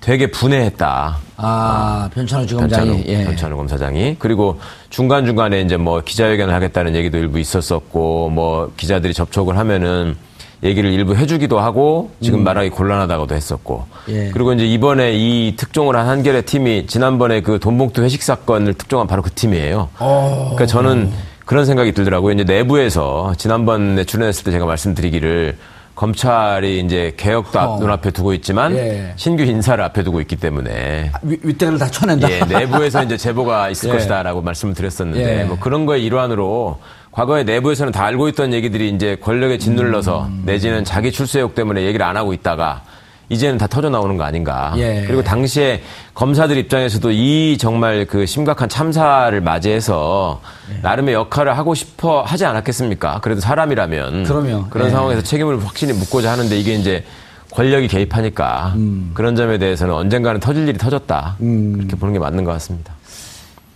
되게 0.02 0.30
분해했다. 0.30 1.18
아, 1.38 2.10
변찬호 2.14 2.46
지검장이. 2.46 2.88
변찬우, 2.88 3.04
예. 3.08 3.24
변찬우 3.26 3.58
검사장이 3.58 4.16
그리고 4.20 4.60
중간 4.90 5.26
중간에 5.26 5.62
이제 5.62 5.78
뭐 5.78 6.02
기자회견을 6.02 6.54
하겠다는 6.54 6.96
얘기도 6.96 7.18
일부 7.18 7.40
있었었고 7.40 8.30
뭐 8.30 8.72
기자들이 8.78 9.14
접촉을 9.14 9.58
하면은 9.58 10.16
얘기를 10.64 10.92
일부 10.92 11.16
해주기도 11.16 11.60
하고 11.60 12.12
지금 12.22 12.44
말하기 12.44 12.70
곤란하다고도 12.70 13.36
했었고 13.36 13.86
음. 14.08 14.14
예. 14.14 14.30
그리고 14.34 14.54
이제 14.54 14.66
이번에 14.66 15.14
이 15.14 15.56
특종을 15.58 15.96
한 15.96 16.08
한겨레 16.08 16.42
팀이 16.44 16.88
지난번에 16.88 17.42
그 17.42 17.60
돈봉투 17.60 18.02
회식 18.04 18.24
사건을 18.24 18.74
특종한 18.76 19.08
바로 19.08 19.22
그 19.22 19.32
팀이에요. 19.32 19.90
어. 20.00 20.52
그러니까 20.56 20.66
저는 20.66 21.12
그런 21.46 21.66
생각이 21.66 21.92
들더라고요. 21.94 22.34
이제 22.34 22.44
내부에서 22.44 23.34
지난번에 23.38 24.04
출연했을 24.06 24.44
때 24.46 24.52
제가 24.52 24.66
말씀드리기를 24.66 25.58
검찰이 25.94 26.80
이제 26.82 27.14
개혁도 27.16 27.58
앞- 27.60 27.70
어. 27.70 27.80
눈앞에 27.80 28.12
두고 28.12 28.34
있지만 28.34 28.76
예. 28.76 29.14
신규 29.16 29.44
인사를 29.44 29.82
앞에 29.82 30.04
두고 30.04 30.20
있기 30.22 30.36
때문에 30.36 31.12
위, 31.24 31.38
윗대를 31.42 31.78
다 31.78 31.88
쳐낸다. 31.88 32.30
예, 32.32 32.40
내부에서 32.42 33.04
이제 33.04 33.16
제보가 33.16 33.70
있을 33.70 33.90
예. 33.92 33.94
것이다라고 33.94 34.42
말씀을 34.42 34.74
드렸었는데 34.74 35.40
예. 35.40 35.44
뭐 35.46 35.58
그런 35.60 35.86
거의 35.86 36.04
일환으로 36.04 36.80
과거에 37.16 37.46
내부에서는 37.46 37.94
다 37.94 38.04
알고 38.06 38.28
있던 38.30 38.54
얘기들이 38.54 38.90
이제 38.90 39.16
권력에 39.16 39.58
짓눌러서 39.58 40.26
음. 40.26 40.44
내지는 40.46 40.84
자기 40.84 41.14
출세욕 41.14 41.56
때문에 41.56 41.84
얘기를 41.84 42.06
안 42.06 42.18
하고 42.18 42.34
있다가 42.34 42.82
이제는 43.30 43.58
다 43.58 43.68
터져 43.68 43.90
나오는 43.90 44.18
거 44.18 44.26
아닌가. 44.26 44.74
예. 44.76 45.06
그리고 45.08 45.24
당시에 45.24 45.82
검사들 46.14 46.58
입장에서도 46.58 47.10
이 47.12 47.58
정말 47.58 48.06
그 48.06 48.26
심각한 48.26 48.68
참사를 48.68 49.40
맞이해서 49.40 50.42
예. 50.76 50.82
나름의 50.82 51.14
역할을 51.14 51.58
하고 51.58 51.74
싶어 51.74 52.22
하지 52.22 52.46
않았겠습니까? 52.46 53.22
그래도 53.22 53.40
사람이라면 53.40 54.26
그럼요. 54.26 54.66
그런 54.70 54.88
예. 54.88 54.92
상황에서 54.92 55.22
책임을 55.24 55.66
확실히 55.66 55.94
묻고자 55.94 56.34
하는데 56.34 56.60
이게 56.60 56.74
이제 56.76 57.06
권력이 57.52 57.88
개입하니까 57.88 58.74
음. 58.76 59.12
그런 59.14 59.38
점에 59.38 59.58
대해서는 59.58 59.94
언젠가는 59.94 60.42
터질 60.42 60.68
일이 60.68 60.78
터졌다. 60.78 61.38
그렇게 61.40 61.96
보는 61.96 62.12
게 62.14 62.20
맞는 62.20 62.44
것 62.44 62.52
같습니다. 62.52 62.94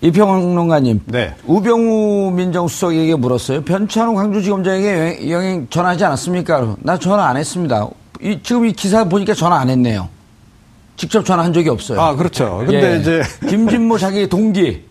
이평론가님, 0.01 1.01
네. 1.07 1.35
우병우 1.45 2.31
민정수석에게 2.31 3.15
물었어요. 3.15 3.61
변찬우 3.63 4.13
광주지검장에게 4.15 5.29
영행, 5.29 5.67
전화하지 5.69 6.05
않았습니까? 6.05 6.75
나 6.79 6.97
전화 6.97 7.25
안 7.27 7.35
했습니다. 7.35 7.87
이, 8.21 8.39
지금 8.41 8.65
이 8.65 8.71
기사 8.71 9.03
보니까 9.03 9.33
전화 9.33 9.57
안 9.57 9.69
했네요. 9.69 10.07
직접 10.95 11.25
전화한 11.25 11.51
적이 11.53 11.69
없어요. 11.69 11.99
아, 11.99 12.15
그렇죠. 12.15 12.63
근데 12.65 12.95
예. 12.95 12.99
이제 12.99 13.21
김진모 13.49 13.97
자기 13.99 14.27
동기 14.27 14.85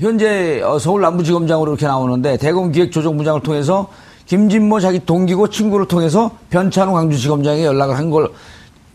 현재 0.00 0.60
어, 0.62 0.78
서울 0.80 1.02
남부지검장으로 1.02 1.72
이렇게 1.72 1.86
나오는데 1.86 2.36
대검 2.36 2.72
기획조정부장을 2.72 3.40
통해서 3.42 3.88
김진모 4.26 4.80
자기 4.80 4.98
동기고 5.04 5.48
친구를 5.50 5.86
통해서 5.86 6.30
변찬우 6.50 6.92
광주지검장에 6.92 7.64
연락을 7.64 7.96
한 7.96 8.10
걸 8.10 8.30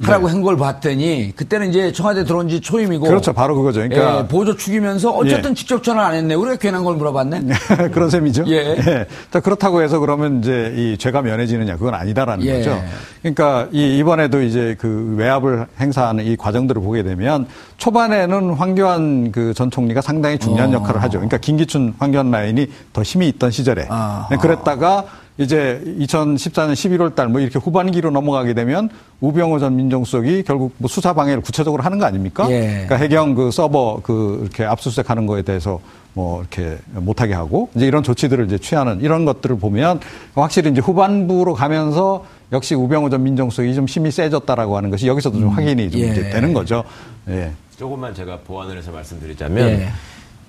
하라고 0.01 0.29
한걸 0.29 0.55
봤더니 0.57 1.33
그때는 1.35 1.69
이제 1.69 1.91
청와대 1.91 2.23
들어온 2.23 2.47
지 2.47 2.61
초임이고 2.61 3.05
그렇죠. 3.05 3.33
바로 3.33 3.55
그거죠. 3.55 3.81
그러니까 3.81 4.19
예, 4.23 4.27
보조 4.27 4.55
축이면서 4.55 5.11
어쨌든 5.11 5.51
예. 5.51 5.53
직접 5.53 5.83
전화 5.83 6.05
안 6.07 6.15
했네. 6.15 6.35
우리가 6.35 6.55
괜한 6.55 6.83
걸 6.85 6.95
물어봤네. 6.95 7.41
그런 7.91 8.09
셈이죠. 8.09 8.45
예. 8.47 9.05
자, 9.29 9.39
그렇다고 9.41 9.81
해서 9.81 9.99
그러면 9.99 10.39
이제 10.39 10.73
이 10.75 10.97
죄가 10.97 11.21
면해지느냐 11.21 11.75
그건 11.75 11.95
아니다라는 11.95 12.45
예. 12.45 12.57
거죠. 12.57 12.81
그러니까 13.21 13.67
이 13.73 13.97
이번에도 13.97 14.41
이제 14.41 14.75
그 14.79 15.15
외압을 15.17 15.67
행사하는 15.79 16.25
이 16.25 16.37
과정들을 16.37 16.81
보게 16.81 17.03
되면 17.03 17.45
초반에는 17.77 18.51
황교안 18.53 19.31
그 19.31 19.49
전 19.59 19.69
총리가 19.71 19.99
상당히 20.01 20.37
중요한 20.37 20.69
어. 20.69 20.73
역할을 20.75 21.01
하죠. 21.03 21.17
그러니까 21.17 21.37
김기춘 21.37 21.95
황교안 21.99 22.31
라인이 22.31 22.67
더 22.93 23.01
힘이 23.01 23.27
있던 23.29 23.51
시절에 23.51 23.87
아하. 23.89 24.27
네, 24.29 24.37
그랬다가 24.37 25.03
이제 25.39 25.81
2014년 26.00 26.74
11월 26.74 27.15
달 27.15 27.29
뭐 27.29 27.39
이렇게 27.39 27.60
후반기로 27.60 28.10
넘어가게 28.12 28.53
되면 28.53 28.89
우병우 29.22 29.60
전 29.60 29.75
민정수석이 29.77 30.43
결국 30.43 30.74
뭐 30.77 30.88
수사 30.89 31.13
방해를 31.13 31.41
구체적으로 31.41 31.81
하는 31.84 31.98
거 31.98 32.05
아닙니까? 32.05 32.50
예. 32.51 32.86
그러니까 32.88 32.96
해경 32.98 33.36
그 33.36 33.51
서버 33.51 34.01
그 34.03 34.39
이렇게 34.41 34.65
압수수색하는 34.65 35.25
거에 35.27 35.41
대해서 35.43 35.79
뭐 36.13 36.41
이렇게 36.41 36.77
못하게 36.91 37.36
하고 37.36 37.69
이제 37.75 37.86
이런 37.88 38.03
조치들을 38.03 38.46
이제 38.48 38.58
취하는 38.58 39.00
이런 39.01 39.25
것들을 39.25 39.58
보면 39.60 40.01
확실히 40.36 40.72
이제 40.72 40.81
후반부로 40.81 41.53
가면서 41.53 42.25
역시 42.51 42.75
우병우 42.75 43.10
전 43.10 43.24
민정수석이 43.24 43.75
좀 43.75 43.86
힘이 43.86 44.12
세졌다라고 44.12 44.75
하는 44.75 44.89
것이 44.89 45.08
여기서도 45.08 45.39
좀 45.39 45.50
확인이 45.50 45.89
좀 45.89 46.01
예. 46.01 46.08
이제 46.08 46.29
되는 46.29 46.51
거죠. 46.53 46.84
예. 47.29 47.51
조금만 47.77 48.13
제가 48.13 48.39
보완을 48.39 48.77
해서 48.77 48.91
말씀드리자면 48.91 49.69
예. 49.69 49.89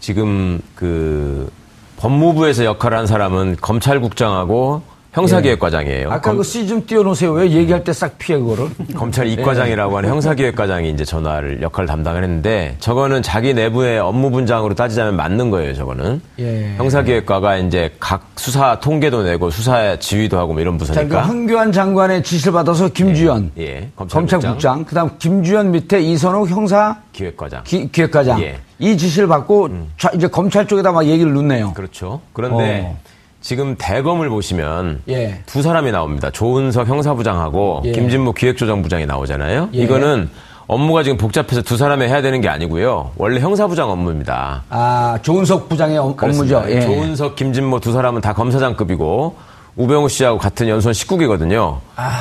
지금 0.00 0.60
그 0.74 1.48
법무부에서 2.00 2.64
역할을 2.64 2.96
한 2.96 3.06
사람은 3.06 3.58
검찰국장하고 3.60 4.82
형사기획과장이에요. 5.12 6.08
아까 6.08 6.20
검, 6.20 6.36
그 6.38 6.44
C 6.44 6.66
좀 6.68 6.86
띄워놓으세요. 6.86 7.32
왜 7.32 7.50
얘기할 7.50 7.82
때 7.82 7.92
싹 7.92 8.16
피해 8.18 8.38
그거를? 8.38 8.68
검찰 8.94 9.26
이과장이라고 9.26 9.96
하는 9.96 10.08
형사기획과장이 10.08 10.90
이제 10.90 11.04
전화를 11.04 11.62
역할을 11.62 11.88
담당을 11.88 12.22
했는데 12.22 12.76
저거는 12.78 13.22
자기 13.22 13.52
내부의 13.52 13.98
업무 13.98 14.30
분장으로 14.30 14.74
따지자면 14.74 15.16
맞는 15.16 15.50
거예요. 15.50 15.74
저거는 15.74 16.20
예. 16.38 16.74
형사기획과가 16.76 17.56
이제 17.58 17.92
각 17.98 18.30
수사 18.36 18.78
통계도 18.78 19.24
내고 19.24 19.50
수사 19.50 19.98
지휘도 19.98 20.38
하고 20.38 20.52
뭐 20.52 20.62
이런 20.62 20.78
자, 20.78 20.84
그 20.84 20.88
부서니까 20.92 21.22
황교안 21.22 21.72
장관의 21.72 22.22
지시를 22.22 22.52
받아서 22.52 22.88
김주현 22.88 23.52
예, 23.58 23.88
검찰국장. 23.96 24.84
그다음 24.84 25.10
김주현 25.18 25.72
밑에 25.72 26.00
이선욱 26.00 26.48
형사 26.48 26.96
기획과장. 27.12 27.62
기, 27.64 27.90
기획과장 27.90 28.40
예. 28.42 28.58
이 28.78 28.96
지시를 28.96 29.26
받고 29.28 29.68
자, 29.98 30.10
이제 30.14 30.28
검찰 30.28 30.66
쪽에다 30.66 30.92
막 30.92 31.04
얘기를 31.04 31.34
넣네요. 31.34 31.72
그렇죠. 31.74 32.20
그런데 32.32 32.82
어. 32.86 32.98
지금 33.40 33.74
대검을 33.78 34.28
보시면 34.28 35.02
예. 35.08 35.42
두 35.46 35.62
사람이 35.62 35.90
나옵니다. 35.92 36.30
조은석 36.30 36.86
형사부장하고 36.88 37.82
예. 37.86 37.92
김진모 37.92 38.32
기획조정부장이 38.34 39.06
나오잖아요. 39.06 39.70
예. 39.74 39.78
이거는 39.78 40.28
업무가 40.66 41.02
지금 41.02 41.16
복잡해서 41.16 41.62
두 41.62 41.76
사람이 41.76 42.04
해야 42.04 42.22
되는 42.22 42.40
게 42.40 42.48
아니고요. 42.48 43.12
원래 43.16 43.40
형사부장 43.40 43.90
업무입니다. 43.90 44.62
아 44.68 45.18
조은석 45.22 45.68
부장의 45.68 45.98
업- 45.98 46.16
그렇습니다. 46.16 46.58
업무죠. 46.58 46.74
예. 46.76 46.80
조은석, 46.82 47.34
김진모 47.34 47.80
두 47.80 47.92
사람은 47.92 48.20
다 48.20 48.34
검사장급이고 48.34 49.36
우병우 49.76 50.08
씨하고 50.10 50.38
같은 50.38 50.68
연수원 50.68 50.92
19기거든요. 50.92 51.78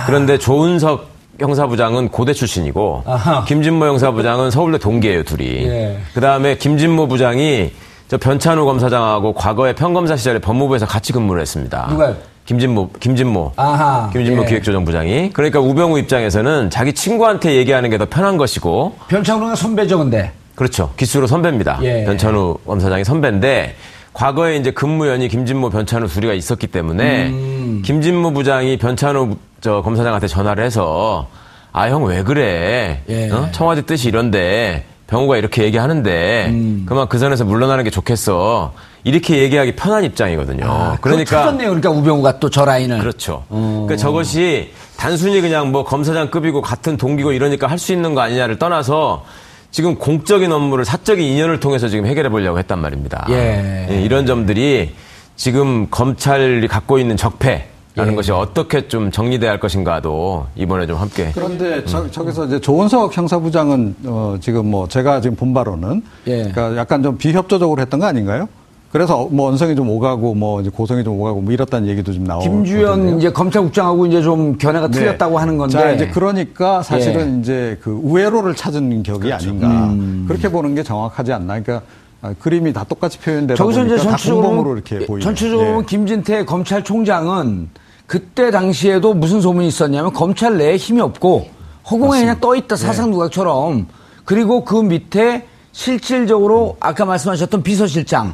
그런데 0.08 0.38
조은석 0.38 1.08
형사부장은 1.40 2.10
고대 2.10 2.34
출신이고 2.34 3.04
아하. 3.06 3.44
김진모 3.46 3.86
형사부장은 3.86 4.52
서울대 4.52 4.78
동기예요, 4.78 5.24
둘이. 5.24 5.66
예. 5.68 6.00
그다음에 6.14 6.58
김진모 6.58 7.08
부장이 7.08 7.72
저 8.10 8.18
변찬우 8.18 8.66
검사장하고 8.66 9.34
과거에 9.34 9.74
평검사 9.74 10.18
시절에 10.18 10.40
법무부에서 10.40 10.88
같이 10.88 11.14
근무를 11.14 11.42
했습니다. 11.42 11.86
누가요? 11.92 12.16
김진모, 12.46 12.90
김진모. 13.00 13.52
아하. 13.56 14.10
김진모 14.12 14.42
예. 14.44 14.48
기획조정부장이. 14.48 15.30
그러니까 15.34 15.60
우병우 15.60 16.00
입장에서는 16.00 16.72
자기 16.72 16.94
친구한테 16.94 17.54
얘기하는 17.56 17.92
게 17.92 18.00
더 18.00 18.06
편한 18.10 18.38
것이고 18.38 18.96
변창로가 19.10 19.54
선배죠, 19.56 20.00
근데. 20.00 20.32
그렇죠. 20.56 20.92
기수로 20.98 21.28
선배입니다. 21.28 21.78
예. 21.84 22.04
변찬우 22.06 22.58
검사장이 22.66 23.04
선배인데 23.04 23.76
과거에 24.14 24.56
이제 24.58 24.72
근무연이 24.72 25.28
김진모, 25.28 25.70
변찬우 25.70 26.08
둘이가 26.08 26.34
있었기 26.34 26.66
때문에 26.66 27.28
음. 27.30 27.82
김진모 27.86 28.34
부장이 28.34 28.78
변찬우 28.80 29.36
저 29.62 29.84
검사장한테 29.84 30.26
전화를 30.28 30.64
해서 30.66 31.28
아 31.72 31.88
형 31.88 32.02
왜 32.06 32.24
그래? 32.24 33.04
예. 33.08 33.30
어? 33.30 33.50
청와대 33.52 33.84
뜻이 33.86 34.08
이런데 34.08 34.86
병우가 35.10 35.38
이렇게 35.38 35.64
얘기하는데 35.64 36.48
음. 36.50 36.84
그만 36.88 37.08
그 37.08 37.18
선에서 37.18 37.44
물러나는 37.44 37.84
게 37.84 37.90
좋겠어. 37.90 38.74
이렇게 39.04 39.40
얘기하기 39.40 39.76
편한 39.76 40.04
입장이거든요. 40.04 40.66
아, 40.68 40.98
그러니까 41.02 41.40
찾았네요. 41.40 41.70
그러니까 41.70 41.90
우병우가 41.90 42.40
또 42.40 42.50
저 42.50 42.64
라인을. 42.66 43.00
그렇죠. 43.00 43.44
어. 43.50 43.86
그러니까 43.88 43.96
저것이 43.98 44.72
단순히 44.98 45.42
그냥 45.42 45.72
뭐 45.72 45.84
검사장급이고 45.84 46.62
같은 46.62 46.98
동기고 46.98 47.32
이러니까 47.32 47.68
할 47.68 47.80
수 47.80 47.92
있는 47.94 48.14
거 48.14 48.22
아니냐를 48.22 48.60
떠나서 48.60 49.24
지금 49.72 49.96
공적인 49.96 50.52
업무를 50.52 50.84
사적인 50.84 51.26
인연을 51.26 51.60
통해서 51.60 51.88
지금 51.88 52.06
해결해 52.06 52.30
보려고 52.30 52.60
했단 52.60 52.78
말입니다. 52.80 53.26
예. 53.30 54.02
이런 54.04 54.26
점들이 54.26 54.94
지금 55.38 55.88
검찰이 55.90 56.68
갖고 56.68 57.00
있는 57.00 57.16
적폐 57.18 57.69
라는 58.00 58.14
예. 58.14 58.16
것이 58.16 58.32
어떻게 58.32 58.88
좀 58.88 59.12
정리돼야 59.12 59.52
할 59.52 59.60
것인가도 59.60 60.48
이번에 60.56 60.88
좀 60.88 60.98
함께 60.98 61.32
그런데 61.34 61.84
저, 61.86 62.10
저기서 62.10 62.46
이제 62.46 62.60
조은석 62.60 63.16
형사부장은 63.16 63.96
어, 64.06 64.38
지금 64.40 64.70
뭐 64.72 64.88
제가 64.88 65.22
지금 65.22 65.36
본 65.36 65.54
바로는 65.54 66.02
예. 66.28 66.50
그러니까 66.52 66.78
약간 66.78 67.04
좀 67.04 67.18
비협조적으로 67.18 67.82
했던 67.82 68.00
거 68.00 68.06
아닌가요? 68.06 68.48
그래서 68.92 69.28
뭐 69.30 69.50
언성이 69.50 69.76
좀 69.76 69.88
오가고 69.90 70.34
뭐 70.34 70.62
이제 70.62 70.72
고성이 70.72 71.04
좀 71.04 71.20
오가고 71.20 71.42
뭐 71.42 71.54
이렇다는 71.54 71.88
얘기도 71.90 72.12
좀 72.12 72.24
나오고 72.24 72.44
김주현 72.44 73.20
이제 73.20 73.32
검찰국장하고 73.32 74.08
이제 74.08 74.24
좀 74.24 74.58
견해가 74.58 74.88
틀렸다고 74.88 75.38
하는 75.38 75.58
건데. 75.58 75.78
네. 75.78 75.84
자, 75.84 75.92
이제 75.92 76.08
그러니까 76.08 76.82
사실은 76.82 77.36
예. 77.36 77.40
이제 77.40 77.78
그 77.84 77.92
우회로를 77.92 78.56
찾은 78.56 79.04
격이 79.04 79.32
아닌가. 79.32 79.68
음. 79.68 80.26
그렇게 80.28 80.50
보는 80.50 80.74
게 80.74 80.82
정확하지 80.82 81.34
않나. 81.34 81.62
그러니까 81.62 81.86
아, 82.22 82.34
그림이 82.38 82.74
다 82.74 82.84
똑같이 82.84 83.20
표현되다 83.20 83.56
저기서 83.56 83.82
이제 83.82 83.90
보니까 83.90 84.04
다 84.04 84.10
전체적으로 84.18 84.48
공범으로 84.48 84.74
이렇게 84.76 85.02
예, 85.02 85.06
보이는. 85.06 85.24
전체적으로 85.24 85.82
예. 85.82 85.86
김진태 85.86 86.46
검찰총장은 86.46 87.70
그때 88.10 88.50
당시에도 88.50 89.14
무슨 89.14 89.40
소문이 89.40 89.68
있었냐면 89.68 90.12
검찰 90.12 90.58
내에 90.58 90.78
힘이 90.78 91.00
없고 91.00 91.48
허공에 91.92 92.22
그냥 92.22 92.40
떠 92.40 92.56
있다 92.56 92.76
사상 92.76 93.12
누각처럼 93.12 93.86
그리고 94.26 94.66
그 94.66 94.82
밑에 94.82 95.46
실질적으로 95.74 96.76
아까 96.80 97.06
말씀하셨던 97.06 97.62
비서실장 97.62 98.34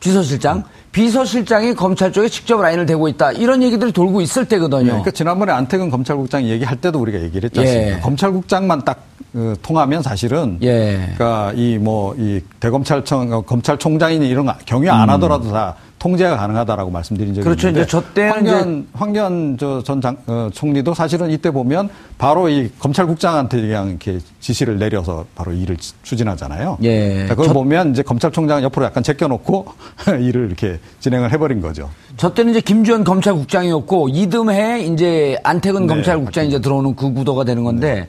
비서실장 0.00 0.64
비서실장이 0.90 1.74
검찰 1.74 2.12
쪽에 2.12 2.30
직접 2.30 2.62
라인을 2.62 2.86
대고 2.86 3.08
있다 3.08 3.32
이런 3.32 3.62
얘기들이 3.62 3.92
돌고 3.92 4.22
있을 4.22 4.46
때거든요. 4.46 4.84
그러니까 4.84 5.10
지난번에 5.10 5.52
안태근 5.52 5.90
검찰국장 5.90 6.44
얘기할 6.48 6.76
때도 6.76 6.98
우리가 6.98 7.20
얘기를 7.20 7.50
했지 7.50 7.60
않습니까? 7.60 7.96
예. 7.96 8.00
검찰국장만 8.00 8.86
딱 8.86 9.04
어, 9.34 9.54
통하면 9.62 10.02
사실은 10.02 10.58
예. 10.62 11.12
그러니까 11.14 11.52
이 11.56 11.76
뭐이 11.76 12.40
대검찰청 12.58 13.32
어, 13.32 13.40
검찰총장이니 13.42 14.26
이런 14.28 14.46
거 14.46 14.54
경유 14.64 14.90
안 14.90 15.10
하더라도 15.10 15.52
다 15.52 15.76
통제가 16.02 16.36
가능하다라고 16.36 16.90
말씀드린 16.90 17.32
적이 17.32 17.42
음. 17.42 17.44
그렇죠. 17.44 17.68
있는데 17.68 17.82
이제 17.82 17.88
저 17.88 18.02
때는 18.12 18.34
황교안 18.34 18.88
황교안 18.92 19.56
저전 19.56 20.02
어, 20.26 20.48
총리도 20.52 20.94
사실은 20.94 21.30
이때 21.30 21.52
보면 21.52 21.90
바로 22.18 22.48
이 22.48 22.68
검찰국장한테 22.80 23.60
그냥 23.60 23.88
이렇게 23.90 24.18
지시를 24.40 24.78
내려서 24.80 25.24
바로 25.36 25.52
일을 25.52 25.76
지- 25.76 25.92
추진하잖아요. 26.02 26.78
예. 26.82 27.26
그걸 27.28 27.46
저- 27.46 27.52
보면 27.52 27.92
이제 27.92 28.02
검찰총장은 28.02 28.64
옆으로 28.64 28.84
약간 28.84 29.04
제껴놓고 29.04 29.66
일을 30.20 30.46
이렇게 30.46 30.80
진행을 30.98 31.30
해버린 31.32 31.60
거죠. 31.60 31.88
저 32.16 32.34
때는 32.34 32.50
이제 32.50 32.60
김주현 32.60 33.04
검찰국장이었고 33.04 34.08
이듬해 34.08 34.80
이제 34.80 35.38
안태근 35.44 35.82
네, 35.82 35.86
검찰국장이 35.86 36.48
이제 36.48 36.60
들어오는 36.60 36.96
그 36.96 37.12
구도가 37.12 37.44
되는 37.44 37.62
건데 37.62 38.08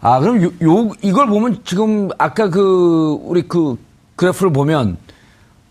아 0.00 0.20
그럼 0.20 0.42
요, 0.42 0.46
요 0.62 0.90
이걸 1.02 1.26
보면 1.26 1.58
지금 1.66 2.08
아까 2.16 2.48
그 2.48 3.18
우리 3.24 3.42
그 3.42 3.76
그래프를 4.16 4.54
보면 4.54 4.96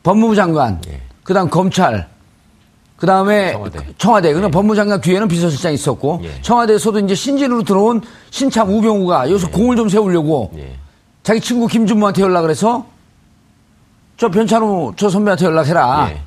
법무부 0.04 0.36
장관 0.36 0.80
그 1.24 1.34
다음 1.34 1.50
검찰 1.50 2.08
그 2.98 3.06
다음에 3.06 3.52
청와대. 3.52 3.80
청와대 3.98 4.34
그다음 4.34 4.52
법무부 4.52 4.76
장관 4.76 5.02
뒤에는 5.02 5.28
비서실장이 5.28 5.76
있었고 5.76 6.22
예. 6.24 6.42
청와대에서도 6.42 7.00
이제 7.00 7.16
신진으로 7.16 7.64
들어온 7.64 8.02
신참 8.30 8.70
우병우가 8.70 9.30
여기서 9.30 9.50
공을 9.50 9.76
좀 9.76 9.90
세우려고 9.90 10.52
예. 10.58 10.76
자기 11.24 11.40
친구 11.42 11.68
김준모한테 11.68 12.22
연락을 12.22 12.50
해서 12.50 12.86
저 14.18 14.30
변찬우 14.30 14.94
저 14.96 15.10
선배한테 15.10 15.46
연락해라. 15.46 16.08
예. 16.12 16.22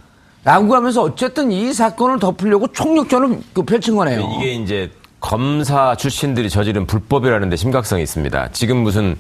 라고 0.45 0.75
하면서 0.75 1.03
어쨌든 1.03 1.51
이 1.51 1.73
사건을 1.73 2.19
덮으려고 2.21 2.69
총력전을 2.69 3.41
그 3.53 3.63
펼친 3.65 3.97
거네요. 3.97 4.37
이게 4.39 4.53
이제 4.55 4.91
검사 5.19 5.97
출신들이 5.97 6.49
저지른 6.51 6.87
불법이라는 6.87 7.49
데 7.49 7.57
심각성이 7.57 8.03
있습니다. 8.03 8.51
지금 8.53 8.79
무슨 8.79 9.17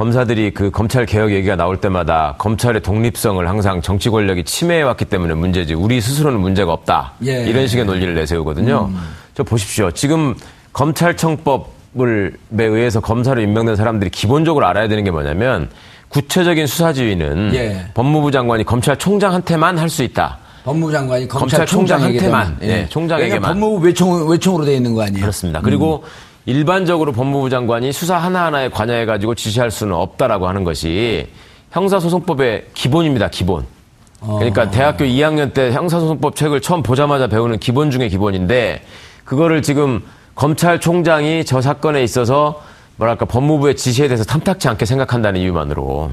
검사들이 0.00 0.52
그 0.52 0.70
검찰 0.70 1.04
개혁 1.04 1.30
얘기가 1.30 1.56
나올 1.56 1.76
때마다 1.76 2.34
검찰의 2.38 2.80
독립성을 2.80 3.46
항상 3.46 3.82
정치 3.82 4.08
권력이 4.08 4.44
침해해 4.44 4.80
왔기 4.80 5.04
때문에 5.04 5.34
문제지 5.34 5.74
우리 5.74 6.00
스스로는 6.00 6.40
문제가 6.40 6.72
없다. 6.72 7.12
예. 7.26 7.44
이런 7.44 7.66
식의 7.66 7.84
논리를 7.84 8.14
내세우거든요. 8.14 8.88
음. 8.90 8.98
저 9.34 9.42
보십시오. 9.42 9.90
지금 9.90 10.34
검찰청법을 10.72 12.32
에 12.58 12.64
의해서 12.64 13.00
검사로 13.00 13.42
임명된 13.42 13.76
사람들이 13.76 14.08
기본적으로 14.08 14.66
알아야 14.68 14.88
되는 14.88 15.04
게 15.04 15.10
뭐냐면 15.10 15.68
구체적인 16.08 16.66
수사 16.66 16.94
지휘는 16.94 17.54
예. 17.54 17.84
법무부 17.92 18.30
장관이 18.30 18.64
검찰총장한테만 18.64 19.76
할 19.76 19.90
수 19.90 20.02
있다. 20.02 20.38
법무부 20.64 20.92
장관이 20.92 21.28
검찰총장한테만, 21.28 22.58
예, 22.62 22.86
총장에게만. 22.88 23.40
왜냐면 23.42 23.48
법무부 23.48 23.86
외청 23.86 24.28
외청으로 24.30 24.64
돼 24.64 24.76
있는 24.76 24.94
거 24.94 25.02
아니에요? 25.02 25.20
그렇습니다. 25.20 25.60
그리고 25.60 26.04
일반적으로 26.46 27.12
법무부 27.12 27.50
장관이 27.50 27.92
수사 27.92 28.16
하나하나에 28.16 28.70
관여해가지고 28.70 29.34
지시할 29.34 29.70
수는 29.70 29.94
없다라고 29.94 30.48
하는 30.48 30.64
것이 30.64 31.28
형사소송법의 31.70 32.66
기본입니다, 32.74 33.28
기본. 33.28 33.64
그러니까 34.20 34.70
대학교 34.70 35.04
2학년 35.04 35.54
때 35.54 35.72
형사소송법 35.72 36.36
책을 36.36 36.60
처음 36.60 36.82
보자마자 36.82 37.26
배우는 37.26 37.58
기본 37.58 37.90
중의 37.90 38.10
기본인데 38.10 38.82
그거를 39.24 39.62
지금 39.62 40.02
검찰총장이 40.34 41.44
저 41.44 41.60
사건에 41.60 42.02
있어서 42.02 42.62
뭐랄까 42.96 43.24
법무부의 43.24 43.76
지시에 43.76 44.08
대해서 44.08 44.24
탐탁치 44.24 44.68
않게 44.68 44.84
생각한다는 44.84 45.40
이유만으로 45.40 46.10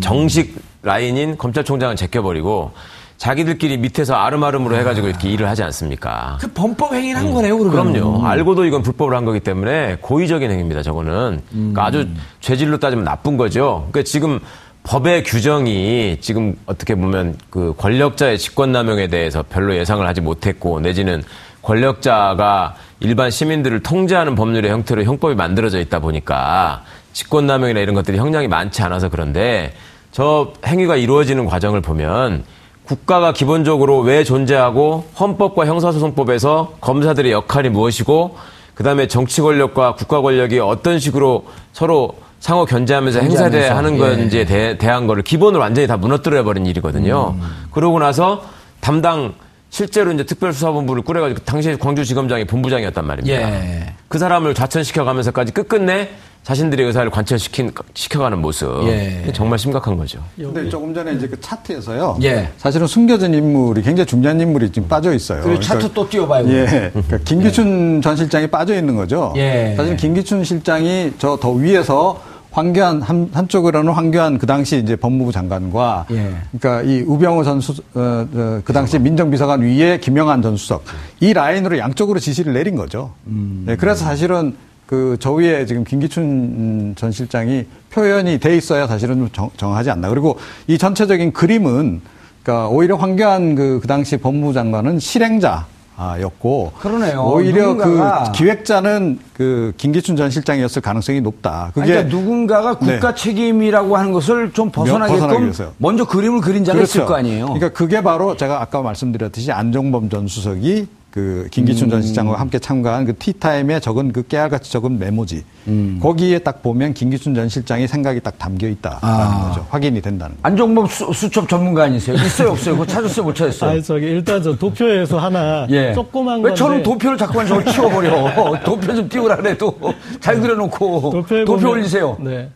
정식 0.00 0.56
라인인 0.82 1.38
검찰총장은 1.38 1.96
제껴버리고 1.96 2.72
자기들끼리 3.20 3.76
밑에서 3.76 4.14
아름아름으로 4.14 4.76
해가지고 4.76 5.08
이렇게 5.08 5.28
일을 5.28 5.46
하지 5.46 5.62
않습니까? 5.62 6.38
그 6.40 6.48
범법 6.48 6.94
행위를 6.94 7.20
한 7.20 7.34
거네요, 7.34 7.58
그러면. 7.58 7.92
그럼요. 7.92 8.26
알고도 8.26 8.64
이건 8.64 8.82
불법을 8.82 9.14
한 9.14 9.26
거기 9.26 9.40
때문에 9.40 9.98
고의적인 10.00 10.50
행위입니다. 10.50 10.80
저거는 10.82 11.42
그러니까 11.50 11.84
아주 11.84 12.08
죄질로 12.40 12.78
따지면 12.78 13.04
나쁜 13.04 13.36
거죠. 13.36 13.88
그러니까 13.90 14.08
지금 14.08 14.40
법의 14.84 15.24
규정이 15.24 16.16
지금 16.22 16.56
어떻게 16.64 16.94
보면 16.94 17.36
그 17.50 17.74
권력자의 17.76 18.38
직권남용에 18.38 19.08
대해서 19.08 19.44
별로 19.46 19.76
예상을 19.76 20.04
하지 20.06 20.22
못했고 20.22 20.80
내지는 20.80 21.22
권력자가 21.60 22.74
일반 23.00 23.30
시민들을 23.30 23.82
통제하는 23.82 24.34
법률의 24.34 24.70
형태로 24.70 25.04
형법이 25.04 25.34
만들어져 25.34 25.78
있다 25.80 25.98
보니까 25.98 26.84
직권남용이나 27.12 27.80
이런 27.80 27.94
것들이 27.94 28.16
형량이 28.16 28.48
많지 28.48 28.82
않아서 28.82 29.10
그런데 29.10 29.74
저 30.10 30.54
행위가 30.66 30.96
이루어지는 30.96 31.44
과정을 31.44 31.82
보면 31.82 32.44
국가가 32.90 33.32
기본적으로 33.32 34.00
왜 34.00 34.24
존재하고 34.24 35.04
헌법과 35.20 35.64
형사소송법에서 35.64 36.72
검사들의 36.80 37.30
역할이 37.30 37.68
무엇이고 37.68 38.36
그다음에 38.74 39.06
정치 39.06 39.40
권력과 39.42 39.94
국가 39.94 40.20
권력이 40.20 40.58
어떤 40.58 40.98
식으로 40.98 41.44
서로 41.72 42.14
상호 42.40 42.64
견제하면서 42.64 43.20
행사돼야 43.20 43.74
견제하면서, 43.74 43.76
하는 43.76 43.94
예. 43.94 43.98
건지에 44.16 44.44
대, 44.44 44.76
대한 44.76 45.06
거를 45.06 45.22
기본을 45.22 45.60
완전히 45.60 45.86
다 45.86 45.96
무너뜨려 45.98 46.42
버린 46.42 46.66
일이거든요. 46.66 47.36
그러고 47.70 48.00
나서 48.00 48.42
담당 48.80 49.34
실제로 49.70 50.10
이제 50.12 50.24
특별수사본부를 50.24 51.02
꾸려가지고 51.02 51.40
당시에 51.44 51.76
광주지검장이 51.76 52.44
본부장이었단 52.44 53.06
말입니다. 53.06 53.40
예. 53.40 53.94
그 54.08 54.18
사람을 54.18 54.52
좌천시켜가면서까지 54.54 55.52
끝끝내 55.52 56.08
자신들의 56.42 56.86
의사를 56.86 57.08
관철시킨 57.10 57.70
시켜가는 57.94 58.38
모습. 58.40 58.66
예. 58.88 59.30
정말 59.32 59.58
심각한 59.58 59.96
거죠. 59.96 60.18
근데 60.36 60.68
조금 60.68 60.92
전에 60.92 61.12
이제 61.12 61.28
그 61.28 61.38
차트에서요. 61.40 62.18
예. 62.22 62.48
사실은 62.56 62.86
숨겨진 62.88 63.32
인물이 63.32 63.82
굉장히 63.82 64.06
중요한 64.06 64.40
인물이 64.40 64.72
지금 64.72 64.88
빠져 64.88 65.12
있어요. 65.14 65.42
그리고 65.42 65.60
차트 65.60 65.92
또 65.94 66.08
띄워봐요. 66.08 66.48
예. 66.48 66.90
그러니까 66.92 67.18
김기춘 67.24 68.02
전 68.02 68.16
실장이 68.16 68.48
빠져 68.48 68.74
있는 68.74 68.96
거죠. 68.96 69.32
예. 69.36 69.74
사실 69.76 69.96
김기춘 69.96 70.42
실장이 70.42 71.12
저 71.18 71.36
더 71.40 71.52
위에서 71.52 72.20
황교안 72.50 73.02
한, 73.02 73.30
한쪽으로는 73.32 73.92
황교안 73.92 74.38
그 74.38 74.46
당시 74.46 74.78
이제 74.78 74.96
법무부 74.96 75.32
장관과 75.32 76.06
예. 76.10 76.34
그러니까 76.58 76.82
이 76.82 77.02
우병우 77.02 77.44
전 77.44 77.60
수, 77.60 77.72
어, 77.94 78.26
어, 78.32 78.60
그 78.64 78.72
당시 78.72 78.98
민정비서관 78.98 79.62
위에 79.62 79.98
김영한 79.98 80.42
전 80.42 80.56
수석 80.56 80.84
이 81.20 81.32
라인으로 81.32 81.78
양쪽으로 81.78 82.18
지시를 82.18 82.52
내린 82.52 82.74
거죠. 82.74 83.12
음. 83.26 83.64
네, 83.66 83.76
그래서 83.76 84.04
사실은 84.04 84.56
그 84.86 85.16
저 85.20 85.30
위에 85.32 85.66
지금 85.66 85.84
김기춘 85.84 86.94
전 86.96 87.12
실장이 87.12 87.64
표현이 87.92 88.40
돼 88.40 88.56
있어야 88.56 88.88
사실은 88.88 89.18
좀 89.18 89.28
정, 89.32 89.50
정하지 89.56 89.88
않나. 89.90 90.08
그리고 90.08 90.36
이 90.66 90.78
전체적인 90.78 91.32
그림은 91.32 92.00
그러니까 92.42 92.68
오히려 92.68 92.96
황교안 92.96 93.54
그, 93.54 93.78
그 93.80 93.86
당시 93.86 94.16
법무부 94.16 94.52
장관은 94.52 94.98
실행자. 94.98 95.66
였고 95.98 96.72
그러네요. 96.78 97.22
오히려 97.24 97.74
누군가가- 97.74 98.24
그 98.26 98.32
기획자는 98.32 99.18
그 99.34 99.72
김기춘 99.76 100.16
전 100.16 100.30
실장이었을 100.30 100.80
가능성이 100.80 101.20
높다. 101.20 101.70
그게 101.74 101.86
그러니까 101.88 102.16
누군가가 102.16 102.74
국가 102.74 103.14
네. 103.14 103.22
책임이라고 103.22 103.96
하는 103.96 104.12
것을 104.12 104.52
좀 104.52 104.70
벗어나기 104.70 105.12
벗어나게끔. 105.12 105.52
먼저 105.76 106.04
그림을 106.06 106.40
그린 106.40 106.64
자가 106.64 106.80
있을 106.80 107.04
거 107.04 107.14
아니에요. 107.16 107.44
그러니까 107.46 107.68
그게 107.70 108.02
바로 108.02 108.36
제가 108.36 108.62
아까 108.62 108.80
말씀드렸듯이 108.80 109.52
안종범 109.52 110.08
전 110.08 110.26
수석이 110.26 110.86
그 111.10 111.48
김기춘 111.50 111.88
음. 111.88 111.90
전 111.90 112.02
실장과 112.02 112.38
함께 112.38 112.60
참가한 112.60 113.04
그 113.04 113.16
티타임에 113.16 113.80
적은 113.80 114.12
그 114.12 114.22
깨알같이 114.22 114.70
적은 114.70 114.98
메모지. 115.00 115.44
음. 115.66 115.98
거기에 116.00 116.38
딱 116.38 116.62
보면 116.62 116.94
김기춘 116.94 117.34
전 117.34 117.48
실장의 117.48 117.88
생각이 117.88 118.20
딱 118.20 118.38
담겨 118.38 118.68
있다라는 118.68 119.00
아. 119.02 119.48
거죠. 119.48 119.66
확인이 119.70 120.00
된다는 120.00 120.36
거. 120.36 120.40
안종범 120.44 120.86
수, 120.86 121.12
수첩 121.12 121.48
전문가 121.48 121.84
아니세요? 121.84 122.14
있어요, 122.14 122.50
없어요? 122.50 122.74
그거 122.74 122.86
찾았어요, 122.86 123.24
못 123.24 123.34
찾았어요? 123.34 123.70
아니 123.70 123.82
저기 123.82 124.06
일단 124.06 124.40
저 124.40 124.56
도표에서 124.56 125.18
하나 125.18 125.66
예. 125.70 125.92
조그만 125.94 126.36
왜 126.38 126.42
건데 126.42 126.54
저는 126.54 126.82
도표를 126.84 127.18
자꾸만 127.18 127.46
저걸 127.46 127.64
치워버려? 127.66 128.60
도표 128.64 128.94
좀 128.94 129.08
띄우라 129.08 129.36
그래도 129.36 129.76
잘 130.20 130.40
그려놓고 130.40 131.10
도표에 131.10 131.44
도표 131.44 131.60
보면- 131.66 131.70
올리세요. 131.70 132.16
네. 132.20 132.48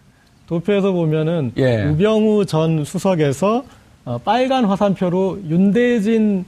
도표에서 0.47 0.93
보면은 0.93 1.51
예. 1.57 1.85
우병우 1.87 2.47
전 2.47 2.85
수석에서 2.85 3.65
어, 4.05 4.19
빨간 4.25 4.67
화살표로 4.67 5.41
윤대진 5.49 6.45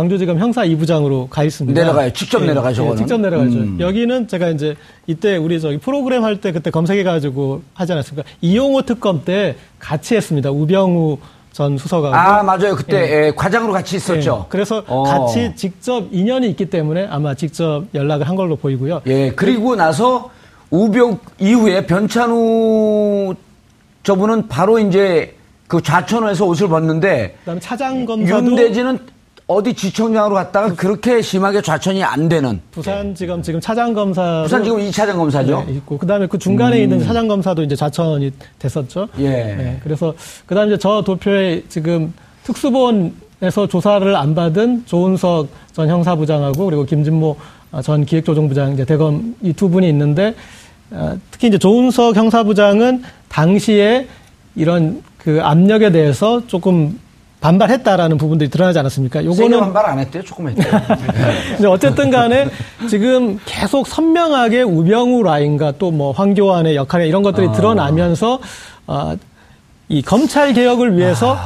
광주지검 0.00 0.38
형사 0.38 0.62
2부장으로 0.66 1.26
가 1.30 1.42
있습니다. 1.42 1.80
내려가요. 1.80 2.12
직접 2.12 2.44
내려가요, 2.44 2.74
저거는. 2.74 2.96
직접 2.98 3.18
내려가죠. 3.18 3.56
음. 3.56 3.76
여기는 3.80 4.28
제가 4.28 4.50
이제 4.50 4.76
이때 5.06 5.38
우리 5.38 5.58
저기 5.58 5.78
프로그램 5.78 6.22
할 6.22 6.36
때 6.36 6.52
그때 6.52 6.70
검색해가지고 6.70 7.62
하지 7.72 7.92
않았습니까? 7.94 8.28
이용호 8.42 8.82
특검 8.82 9.24
때 9.24 9.56
같이 9.78 10.14
했습니다. 10.14 10.50
우병우 10.50 11.16
전 11.52 11.78
수석하고. 11.78 12.14
아, 12.14 12.42
맞아요. 12.42 12.76
그때 12.76 12.98
예, 13.28 13.32
과장으로 13.34 13.72
같이 13.72 13.96
있었죠. 13.96 14.42
예, 14.44 14.46
그래서 14.50 14.82
어. 14.86 15.04
같이 15.04 15.52
직접 15.56 16.04
인연이 16.12 16.50
있기 16.50 16.66
때문에 16.66 17.06
아마 17.08 17.32
직접 17.34 17.84
연락을 17.94 18.28
한 18.28 18.36
걸로 18.36 18.56
보이고요. 18.56 19.00
예, 19.06 19.30
그리고 19.30 19.76
나서 19.76 20.30
우병 20.70 21.20
이후에 21.38 21.86
변찬우 21.86 23.34
저분은 24.02 24.48
바로 24.48 24.78
이제 24.78 25.34
그 25.68 25.80
좌천호에서 25.80 26.44
옷을 26.44 26.68
벗는데 26.68 27.36
그다음에 27.40 27.60
차장 27.60 28.04
검사도 28.04 28.44
윤대진은 28.46 29.15
어디 29.48 29.74
지청장으로 29.74 30.34
갔다가 30.34 30.74
그렇게 30.74 31.22
심하게 31.22 31.62
좌천이 31.62 32.02
안 32.02 32.28
되는 32.28 32.60
부산지검 32.72 33.42
지금 33.42 33.60
차장 33.60 33.94
검사 33.94 34.42
부산 34.42 34.64
지금 34.64 34.78
2차장 34.78 35.14
검사죠. 35.16 35.64
네, 35.68 35.74
있고 35.74 35.98
그다음에 35.98 36.26
그 36.26 36.36
중간에 36.36 36.82
있는 36.82 37.00
차장 37.04 37.28
검사도 37.28 37.62
이제 37.62 37.76
좌천이 37.76 38.32
됐었죠. 38.58 39.08
예. 39.20 39.28
네, 39.28 39.80
그래서 39.84 40.12
그다음에 40.46 40.72
이제 40.72 40.78
저 40.78 41.00
도표에 41.02 41.62
지금 41.68 42.12
특수본에서 42.42 43.68
조사를 43.70 44.16
안 44.16 44.34
받은 44.34 44.84
조은석 44.86 45.48
전 45.72 45.88
형사부장하고 45.88 46.64
그리고 46.64 46.84
김진모 46.84 47.36
전 47.84 48.04
기획조정부장 48.04 48.72
이제 48.72 48.84
대검 48.84 49.36
이 49.42 49.52
두 49.52 49.68
분이 49.68 49.88
있는데 49.88 50.34
어, 50.90 51.16
특히 51.30 51.46
이제 51.48 51.58
조은석 51.58 52.16
형사부장은 52.16 53.02
당시에 53.28 54.08
이런 54.56 55.02
그 55.18 55.40
압력에 55.42 55.92
대해서 55.92 56.44
조금 56.48 56.98
반발했다라는 57.46 58.16
부분들이 58.18 58.50
드러나지 58.50 58.78
않았습니까? 58.80 59.24
요거는 59.24 59.60
반발 59.60 59.86
안 59.86 59.98
했대요. 60.00 60.22
조금 60.24 60.48
했대요. 60.48 60.66
근데 61.56 61.68
어쨌든 61.68 62.10
간에 62.10 62.48
지금 62.88 63.38
계속 63.46 63.86
선명하게 63.86 64.62
우병우 64.62 65.22
라인과 65.22 65.72
또 65.78 65.86
뭐 65.96 66.10
황교안의 66.12 66.74
역할에 66.76 67.06
이런 67.06 67.22
것들이 67.22 67.52
드러나면서 67.52 68.40
아, 68.88 69.16
이 69.88 70.02
검찰 70.02 70.52
개혁을 70.52 70.98
위해서 70.98 71.38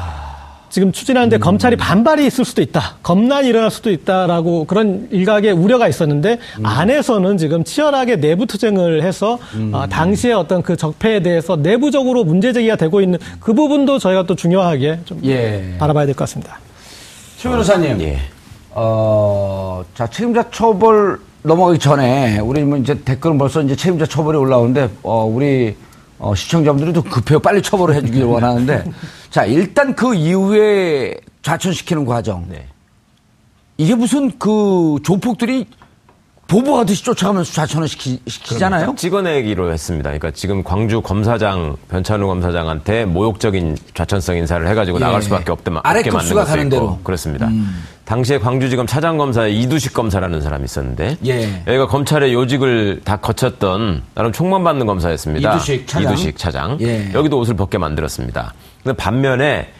지금 0.70 0.92
추진하는데 0.92 1.38
검찰이 1.38 1.74
반발이 1.76 2.24
있을 2.26 2.44
수도 2.44 2.62
있다. 2.62 2.94
검난이 3.02 3.48
일어날 3.48 3.72
수도 3.72 3.90
있다라고 3.90 4.64
그런 4.66 5.08
일각의 5.10 5.50
우려가 5.52 5.88
있었는데 5.88 6.38
안에서는 6.62 7.38
지금 7.38 7.64
치열하게 7.64 8.16
내부 8.20 8.46
투쟁을 8.46 9.02
해서 9.02 9.38
아, 9.72 9.88
당시의 9.90 10.32
어떤 10.34 10.62
그 10.62 10.76
적폐에 10.76 11.20
대해서 11.22 11.56
내부적으로 11.56 12.22
문제 12.22 12.52
제기가 12.52 12.76
되고 12.76 13.00
있는 13.00 13.18
그 13.40 13.52
부분도 13.52 13.98
저희가 13.98 14.26
또 14.26 14.36
중요하게 14.36 15.00
좀 15.04 15.20
예. 15.24 15.74
바라봐야 15.78 16.06
될 16.06 16.14
것 16.14 16.20
같습니다. 16.24 16.58
최 17.36 17.48
변호사님. 17.48 18.00
예. 18.02 18.18
어, 18.70 19.84
자, 19.96 20.06
책임자 20.06 20.48
처벌 20.52 21.18
넘어가기 21.42 21.80
전에 21.80 22.38
우리 22.38 22.62
뭐 22.62 22.78
이제 22.78 22.94
댓글은 23.04 23.38
벌써 23.38 23.60
이제 23.62 23.74
책임자 23.74 24.06
처벌이 24.06 24.38
올라오는데 24.38 24.88
어, 25.02 25.24
우리 25.24 25.74
어, 26.20 26.34
시청자분들이 26.34 26.92
좀 26.92 27.02
급해요. 27.02 27.40
빨리 27.40 27.62
처벌을 27.62 27.94
해주길 27.96 28.24
원하는데 28.24 28.84
자, 29.30 29.44
일단 29.46 29.96
그 29.96 30.14
이후에 30.14 31.16
좌천시키는 31.42 32.04
과정. 32.04 32.44
네. 32.48 32.66
이게 33.78 33.94
무슨 33.94 34.38
그 34.38 34.98
조폭들이 35.02 35.66
보복하듯이 36.46 37.04
쫓아가면서 37.04 37.52
좌천을 37.52 37.88
시키, 37.88 38.20
시키잖아요. 38.26 38.94
찍어내기로 38.98 39.72
했습니다. 39.72 40.10
그러니까 40.10 40.32
지금 40.32 40.62
광주 40.64 41.00
검사장 41.00 41.76
변찬우 41.88 42.26
검사장한테 42.26 43.04
모욕적인 43.06 43.78
좌천성 43.94 44.36
인사를 44.36 44.66
해가지고 44.68 44.98
예. 44.98 45.00
나갈 45.04 45.22
수밖에 45.22 45.70
마- 45.70 45.80
아래 45.84 46.02
급수가 46.02 46.44
가는 46.44 46.68
대로. 46.68 46.94
음. 46.98 47.04
그렇습니다. 47.04 47.48
당시에 48.10 48.40
광주지검 48.40 48.88
차장검사의 48.88 49.60
이두식 49.60 49.94
검사라는 49.94 50.42
사람이 50.42 50.64
있었는데 50.64 51.16
예. 51.26 51.62
여기가 51.64 51.86
검찰의 51.86 52.34
요직을 52.34 53.02
다 53.04 53.18
거쳤던 53.18 54.02
나름 54.16 54.32
총만 54.32 54.64
받는 54.64 54.84
검사였습니다. 54.84 55.54
이두식 55.54 55.86
차장. 55.86 56.12
이두식 56.12 56.36
차장. 56.36 56.78
예. 56.80 57.12
여기도 57.14 57.38
옷을 57.38 57.54
벗게 57.54 57.78
만들었습니다. 57.78 58.52
근데 58.82 58.96
반면에 58.96 59.72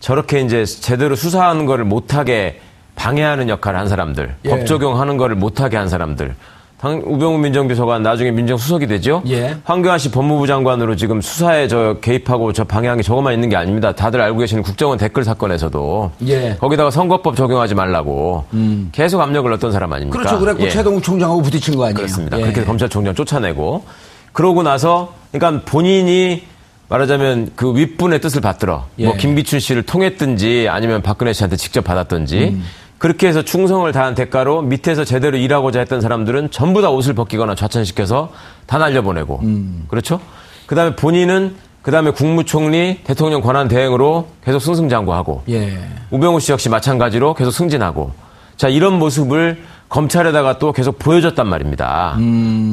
저렇게 0.00 0.40
이제 0.40 0.64
제대로 0.64 1.14
수사하는 1.14 1.64
거를 1.64 1.84
못하게 1.84 2.60
방해하는 2.96 3.48
역할을 3.48 3.78
한 3.78 3.88
사람들, 3.88 4.34
예. 4.46 4.48
법 4.48 4.66
적용하는 4.66 5.16
거를 5.16 5.36
못하게 5.36 5.76
한 5.76 5.88
사람들. 5.88 6.34
당, 6.78 7.02
우병우 7.06 7.38
민정비서관 7.38 8.02
나중에 8.02 8.30
민정수석이 8.30 8.86
되죠? 8.86 9.22
예. 9.28 9.56
황교안 9.64 9.98
씨 9.98 10.10
법무부 10.10 10.46
장관으로 10.46 10.94
지금 10.96 11.22
수사에 11.22 11.68
저 11.68 11.96
개입하고 12.02 12.52
저게 12.52 13.02
저것만 13.02 13.32
있는 13.32 13.48
게 13.48 13.56
아닙니다. 13.56 13.92
다들 13.92 14.20
알고 14.20 14.38
계시는 14.38 14.62
국정원 14.62 14.98
댓글 14.98 15.24
사건에서도 15.24 16.10
예. 16.26 16.56
거기다가 16.60 16.90
선거법 16.90 17.34
적용하지 17.34 17.74
말라고 17.74 18.44
계속 18.92 19.22
압력을 19.22 19.48
넣었던 19.50 19.72
사람 19.72 19.92
아닙니까? 19.94 20.18
그렇죠. 20.18 20.38
그랬고 20.38 20.64
예. 20.64 20.68
최동욱 20.68 21.02
총장하고 21.02 21.40
부딪힌 21.42 21.76
거 21.76 21.84
아니에요. 21.84 21.94
그렇습니다. 21.96 22.36
예. 22.38 22.42
그렇게 22.42 22.64
검찰총장 22.64 23.14
쫓아내고 23.14 23.84
그러고 24.32 24.62
나서 24.62 25.14
그러니까 25.32 25.64
본인이 25.64 26.42
말하자면 26.88 27.52
그 27.56 27.74
윗분의 27.74 28.20
뜻을 28.20 28.42
받들어 28.42 28.84
예. 28.98 29.06
뭐 29.06 29.16
김비춘 29.16 29.60
씨를 29.60 29.82
통했든지 29.82 30.68
아니면 30.70 31.00
박근혜 31.00 31.32
씨한테 31.32 31.56
직접 31.56 31.82
받았든지 31.82 32.38
음. 32.38 32.64
그렇게 32.98 33.28
해서 33.28 33.42
충성을 33.42 33.90
다한 33.92 34.14
대가로 34.14 34.62
밑에서 34.62 35.04
제대로 35.04 35.36
일하고자 35.36 35.80
했던 35.80 36.00
사람들은 36.00 36.50
전부 36.50 36.80
다 36.80 36.90
옷을 36.90 37.14
벗기거나 37.14 37.54
좌천시켜서 37.54 38.30
다 38.66 38.78
날려보내고 38.78 39.40
음. 39.42 39.84
그렇죠? 39.88 40.20
그다음에 40.66 40.96
본인은 40.96 41.56
그다음에 41.82 42.10
국무총리 42.10 43.00
대통령 43.04 43.42
권한 43.42 43.68
대행으로 43.68 44.28
계속 44.44 44.58
승승장구하고 44.60 45.44
예. 45.50 45.78
우병우 46.10 46.40
씨 46.40 46.50
역시 46.52 46.68
마찬가지로 46.68 47.34
계속 47.34 47.52
승진하고 47.52 48.12
자 48.56 48.68
이런 48.68 48.98
모습을 48.98 49.62
검찰에다가 49.88 50.58
또 50.58 50.72
계속 50.72 50.98
보여줬단 50.98 51.46
말입니다. 51.46 52.16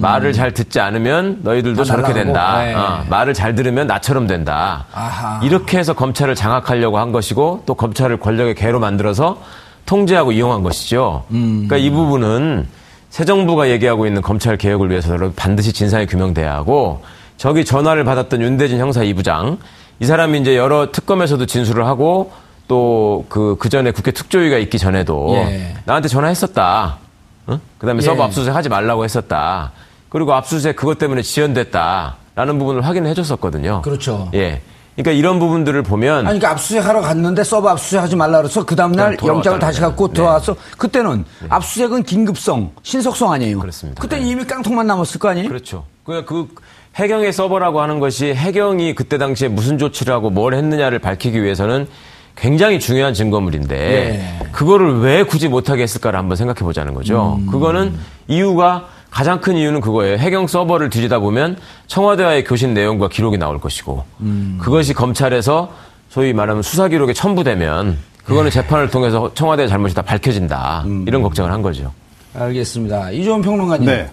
말을 0.01 0.33
잘 0.33 0.51
듣지 0.51 0.79
않으면 0.79 1.41
너희들도 1.43 1.81
음. 1.81 1.83
다 1.83 1.83
저렇게 1.83 2.11
날아가고. 2.13 2.23
된다. 2.23 2.63
네. 2.63 2.73
어, 2.73 3.05
말을 3.07 3.35
잘 3.35 3.53
들으면 3.53 3.85
나처럼 3.85 4.25
된다. 4.25 4.85
아하. 4.91 5.39
이렇게 5.43 5.77
해서 5.77 5.93
검찰을 5.93 6.33
장악하려고 6.33 6.97
한 6.97 7.11
것이고 7.11 7.63
또 7.67 7.75
검찰을 7.75 8.17
권력의 8.17 8.55
개로 8.55 8.79
만들어서 8.79 9.37
통제하고 9.85 10.31
이용한 10.31 10.63
것이죠. 10.63 11.23
음. 11.31 11.65
그러니까 11.67 11.77
이 11.77 11.89
부분은 11.89 12.67
새 13.09 13.25
정부가 13.25 13.69
얘기하고 13.69 14.07
있는 14.07 14.21
검찰 14.21 14.57
개혁을 14.57 14.89
위해서는 14.89 15.33
반드시 15.35 15.71
진상이 15.73 16.05
규명돼야 16.07 16.53
하고 16.53 17.03
저기 17.37 17.65
전화를 17.65 18.03
받았던 18.03 18.41
윤대진 18.41 18.79
형사 18.79 19.01
2부장 19.01 19.57
이 19.99 20.05
사람이 20.05 20.39
이제 20.41 20.55
여러 20.57 20.91
특검에서도 20.91 21.45
진술을 21.45 21.85
하고 21.85 22.31
또 22.67 23.25
그 23.29 23.55
그 23.59 23.69
전에 23.69 23.91
국회 23.91 24.11
특조위가 24.11 24.57
있기 24.57 24.79
전에도 24.79 25.31
예. 25.35 25.75
나한테 25.85 26.07
전화했었다. 26.07 26.97
응? 27.49 27.59
그다음에 27.77 27.97
예. 27.97 28.01
서버 28.05 28.23
압수수색 28.23 28.55
하지 28.55 28.69
말라고 28.69 29.03
했었다. 29.03 29.71
그리고 30.09 30.33
압수수색 30.33 30.75
그것 30.77 30.97
때문에 30.97 31.21
지연됐다라는 31.21 32.57
부분을 32.59 32.81
확인을 32.85 33.09
해줬었거든요. 33.11 33.81
그렇죠. 33.81 34.29
예. 34.33 34.61
그러니까 34.95 35.11
이런 35.11 35.39
부분들을 35.39 35.81
보면 35.83 36.17
아니, 36.17 36.23
그러니까 36.25 36.51
압수수색 36.51 36.85
하러 36.85 37.01
갔는데 37.01 37.43
서버 37.43 37.69
압수수색 37.69 38.01
하지 38.01 38.15
말라 38.15 38.37
그래서 38.37 38.65
그 38.65 38.75
다음날 38.75 39.05
그냥 39.05 39.17
돌아왔다는 39.17 39.37
영장을 39.37 39.59
다시. 39.59 39.81
갖고 39.81 40.07
네. 40.09 40.13
들어와서 40.13 40.55
그때는 40.77 41.25
압수수색은 41.49 42.03
긴급성, 42.03 42.71
신속성 42.83 43.31
아니에요. 43.31 43.59
그렇습니다. 43.59 44.01
그때 44.01 44.19
네. 44.19 44.29
이미 44.29 44.45
깡통만 44.45 44.85
남았을 44.85 45.19
거 45.19 45.29
아니에요? 45.29 45.47
그렇죠. 45.47 45.85
그, 46.05 46.23
그 46.25 46.47
해경의 46.95 47.33
서버라고 47.33 47.81
하는 47.81 47.99
것이 47.99 48.33
해경이 48.33 48.93
그때 48.93 49.17
당시에 49.17 49.47
무슨 49.47 49.77
조치를 49.79 50.13
하고 50.13 50.29
뭘 50.29 50.53
했느냐를 50.53 50.99
밝히기 50.99 51.41
위해서는 51.41 51.87
굉장히 52.35 52.79
중요한 52.79 53.13
증거물인데 53.13 53.75
예. 54.41 54.47
그거를 54.51 54.99
왜 54.99 55.23
굳이 55.23 55.47
못하게 55.47 55.83
했을까를 55.83 56.17
한번 56.17 56.35
생각해 56.35 56.59
보자는 56.59 56.93
거죠. 56.93 57.39
음. 57.39 57.47
그거는 57.47 57.93
이유가 58.27 58.87
가장 59.13 59.39
큰 59.41 59.55
이유는 59.55 59.79
그거예요. 59.79 60.17
해경 60.17 60.47
서버를 60.47 60.89
뒤지다 60.89 61.19
보면 61.19 61.57
청와대와의 61.85 62.43
교신 62.45 62.73
내용과 62.73 63.09
기록이 63.09 63.37
나올 63.37 63.59
것이고 63.59 64.03
음. 64.21 64.57
그것이 64.59 64.95
검찰에서 64.95 65.71
소위 66.09 66.33
말하면 66.33 66.63
수사 66.63 66.87
기록에 66.87 67.13
첨부되면 67.13 67.99
그거는 68.25 68.47
예. 68.47 68.49
재판을 68.49 68.89
통해서 68.89 69.31
청와대의 69.35 69.69
잘못이 69.69 69.93
다 69.93 70.01
밝혀진다. 70.01 70.85
음. 70.87 71.05
이런 71.07 71.21
걱정을 71.21 71.51
한 71.51 71.61
거죠. 71.61 71.93
알겠습니다. 72.33 73.11
이종원 73.11 73.43
평론가님. 73.43 73.85
네. 73.85 74.09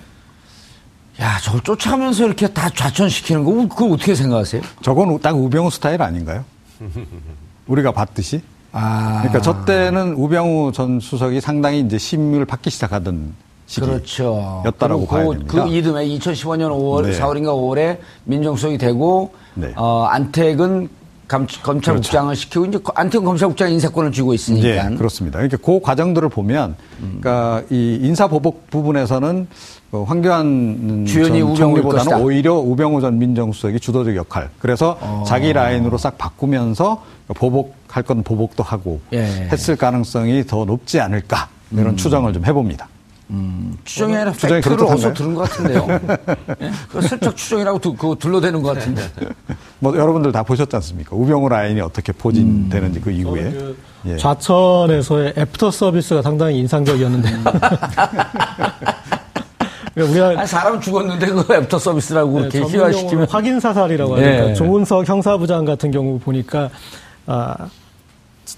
야, 1.23 1.39
저걸 1.39 1.63
쫓아가면서 1.63 2.27
이렇게 2.27 2.49
다 2.49 2.69
좌천시키는 2.69 3.45
거, 3.45 3.75
그걸 3.75 3.93
어떻게 3.93 4.15
생각하세요? 4.15 4.61
저건 4.83 5.19
딱 5.21 5.35
우병우 5.35 5.71
스타일 5.71 6.03
아닌가요? 6.03 6.45
우리가 7.67 7.93
봤듯이. 7.93 8.43
아. 8.73 9.21
그러니까 9.23 9.41
저 9.41 9.65
때는 9.65 10.13
우병우 10.13 10.73
전 10.73 11.01
수석이 11.01 11.41
상당히 11.41 11.81
이제 11.81 11.97
심의를 11.97 12.45
받기 12.45 12.69
시작하던 12.69 13.35
시기. 13.71 13.87
그렇죠. 13.87 14.63
였다라고 14.67 15.07
그리고 15.07 15.15
봐야 15.15 15.25
그, 15.27 15.33
됩니다. 15.33 15.65
그 15.65 15.71
이듬해 15.71 16.05
2015년 16.09 16.71
5월, 16.71 17.03
네. 17.07 17.19
4월인가 17.21 17.47
5월에 17.55 17.99
민정수석이 18.25 18.79
되고, 18.79 19.33
네. 19.55 19.73
어, 19.77 20.07
안택은 20.11 20.89
감- 21.29 21.47
검찰국장을 21.63 22.35
시키고, 22.35 22.67
이제 22.67 22.81
안택은 22.93 23.25
검찰국장 23.25 23.71
인사권을 23.71 24.11
쥐고 24.11 24.35
있으니까. 24.35 24.91
예, 24.91 24.97
그렇습니다. 24.97 25.39
그러니까 25.39 25.57
그 25.65 25.79
과정들을 25.81 26.29
보면, 26.31 26.75
그러니까 26.99 27.63
이 27.71 28.01
인사보복 28.03 28.71
부분에서는 28.71 29.47
그 29.93 30.03
황교안 30.03 31.05
주연이 31.07 31.41
것이다. 31.41 32.19
오히려 32.19 32.55
우병우 32.55 33.01
전 33.01 33.19
민정수석이 33.21 33.79
주도적 33.79 34.17
역할. 34.17 34.51
그래서 34.59 34.99
어. 35.01 35.23
자기 35.25 35.53
라인으로 35.53 35.97
싹 35.97 36.19
바꾸면서 36.19 37.05
보복할 37.37 38.03
건 38.03 38.25
보복도 38.25 38.65
하고 38.65 39.01
예. 39.13 39.23
했을 39.53 39.77
가능성이 39.77 40.45
더 40.45 40.65
높지 40.65 40.99
않을까 40.99 41.49
이런 41.71 41.97
추정을 41.97 42.33
좀 42.33 42.45
해봅니다. 42.45 42.89
추정이 43.85 44.17
아니라 44.17 44.33
추정이 44.33 44.61
팩트를? 44.61 44.85
어디서 44.85 45.13
들은 45.15 45.35
것 45.35 45.49
같은데요. 45.49 45.87
예? 46.63 46.71
그거 46.89 47.01
슬쩍 47.01 47.37
추정이라고 47.37 47.79
두- 47.79 47.95
그거 47.95 48.15
둘러대는 48.17 48.63
것 48.63 48.75
같은데. 48.75 49.03
뭐 49.79 49.97
여러분들 49.97 50.33
다 50.33 50.43
보셨지 50.43 50.75
않습니까? 50.77 51.15
우병우 51.15 51.49
라인이 51.49 51.81
어떻게 51.81 52.13
포진되는지 52.13 53.01
그 53.01 53.11
이후에. 53.11 53.75
예. 54.07 54.17
좌천에서의 54.17 55.35
애프터 55.37 55.71
서비스가 55.71 56.23
상당히 56.23 56.59
인상적이었는데. 56.59 57.31
그러니까 59.95 60.13
우리가 60.13 60.41
아니, 60.41 60.47
사람 60.49 60.81
죽었는데 60.81 61.27
그거 61.27 61.55
애프터 61.55 61.79
서비스라고 61.79 62.33
네, 62.33 62.49
이렇게 62.49 62.61
희화시키면. 62.63 63.27
확인 63.29 63.61
사살이라고 63.61 64.17
하니까 64.17 64.51
예. 64.51 64.55
조은석 64.55 65.09
형사부장 65.09 65.65
같은 65.65 65.91
경우 65.91 66.19
보니까 66.19 66.71
아 67.27 67.55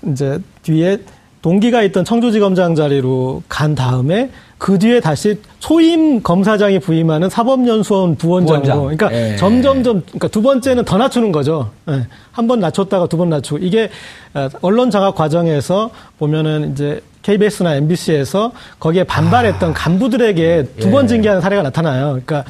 이제 0.07 0.39
뒤에 0.63 0.99
동기가 1.43 1.83
있던 1.83 2.05
청주지검장 2.05 2.75
자리로 2.77 3.43
간 3.49 3.75
다음에 3.75 4.31
그 4.59 4.79
뒤에 4.79 5.01
다시 5.01 5.41
초임 5.59 6.23
검사장이 6.23 6.79
부임하는 6.79 7.29
사법연수원 7.29 8.15
부원장으로 8.15 8.63
부원장. 8.63 8.97
그러니까 8.97 9.13
예. 9.33 9.37
점점점 9.37 10.03
그러니까 10.07 10.29
두 10.29 10.41
번째는 10.41 10.85
더 10.85 10.97
낮추는 10.99 11.33
거죠. 11.33 11.71
예. 11.89 12.07
한번 12.31 12.61
낮췄다가 12.61 13.09
두 13.09 13.17
번 13.17 13.29
낮추고 13.31 13.59
이게 13.59 13.91
어, 14.35 14.49
언론 14.63 14.91
장악 14.93 15.17
과정에서 15.17 15.91
보면은 16.19 16.73
이제 16.73 17.01
KBS나 17.23 17.75
MBC에서 17.75 18.53
거기에 18.79 19.03
반발했던 19.05 19.73
간부들에게 19.75 20.67
두번 20.79 21.05
예. 21.05 21.09
징계하는 21.09 21.41
사례가 21.43 21.63
나타나요. 21.63 22.21
그러니까 22.25 22.45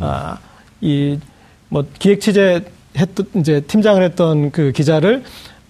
아, 0.00 0.38
이뭐 0.80 1.84
기획 1.98 2.20
취재 2.20 2.62
했던 2.96 3.26
이제 3.36 3.60
팀장을 3.60 4.00
했던 4.02 4.52
그 4.52 4.70
기자를 4.70 5.24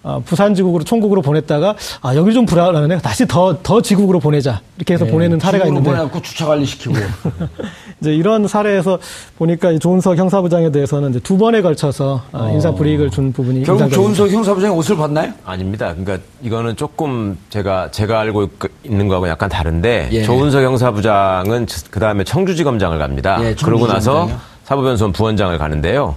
어, 0.07 0.23
부산 0.25 0.55
지국으로 0.55 0.85
총국으로 0.85 1.21
보냈다가 1.21 1.75
아 2.01 2.15
여기 2.15 2.33
좀 2.33 2.47
불안하네 2.47 2.99
다시 2.99 3.27
더 3.27 3.57
더 3.63 3.81
지국으로 3.83 4.21
보내자 4.21 4.61
이렇게 4.77 4.95
해서 4.95 5.05
보내는 5.05 5.41
사례가 5.41 5.67
있는데 5.67 5.91
보내갖고 5.91 6.23
주차 6.23 6.47
관리 6.47 6.65
시키고. 6.65 6.95
이제 8.01 8.15
이런 8.15 8.47
사례에서 8.47 8.99
보니까 9.39 9.73
이 9.73 9.79
조은석 9.81 10.17
형사부장에 10.19 10.71
대해서는 10.71 11.11
이제 11.11 11.19
두 11.21 11.37
번에 11.39 11.61
걸쳐서 11.63 12.23
어, 12.31 12.51
인사 12.53 12.71
불이익을 12.71 13.11
준 13.11 13.33
부분이 13.33 13.65
결국. 13.65 13.91
조은석 13.91 14.31
형사부장이 14.31 14.73
옷을 14.75 14.97
봤나요? 14.97 15.33
아닙니다. 15.45 15.93
그러니까 15.97 16.19
이거는 16.43 16.77
조금 16.77 17.37
제가 17.51 17.91
제가 17.91 18.21
알고 18.21 18.43
있- 18.45 18.51
있는 18.85 19.09
거하고 19.09 19.29
약간 19.29 19.49
다른데 19.49 20.11
예. 20.13 20.23
조은석 20.23 20.63
형사부장은 20.63 21.67
그 21.91 21.99
다음에 21.99 22.23
청주지검장을 22.23 22.99
갑니다. 22.99 23.39
예, 23.43 23.55
그러고 23.55 23.87
나서? 23.89 24.29
사법연수원 24.65 25.13
부원장을 25.13 25.57
가는데요. 25.59 26.17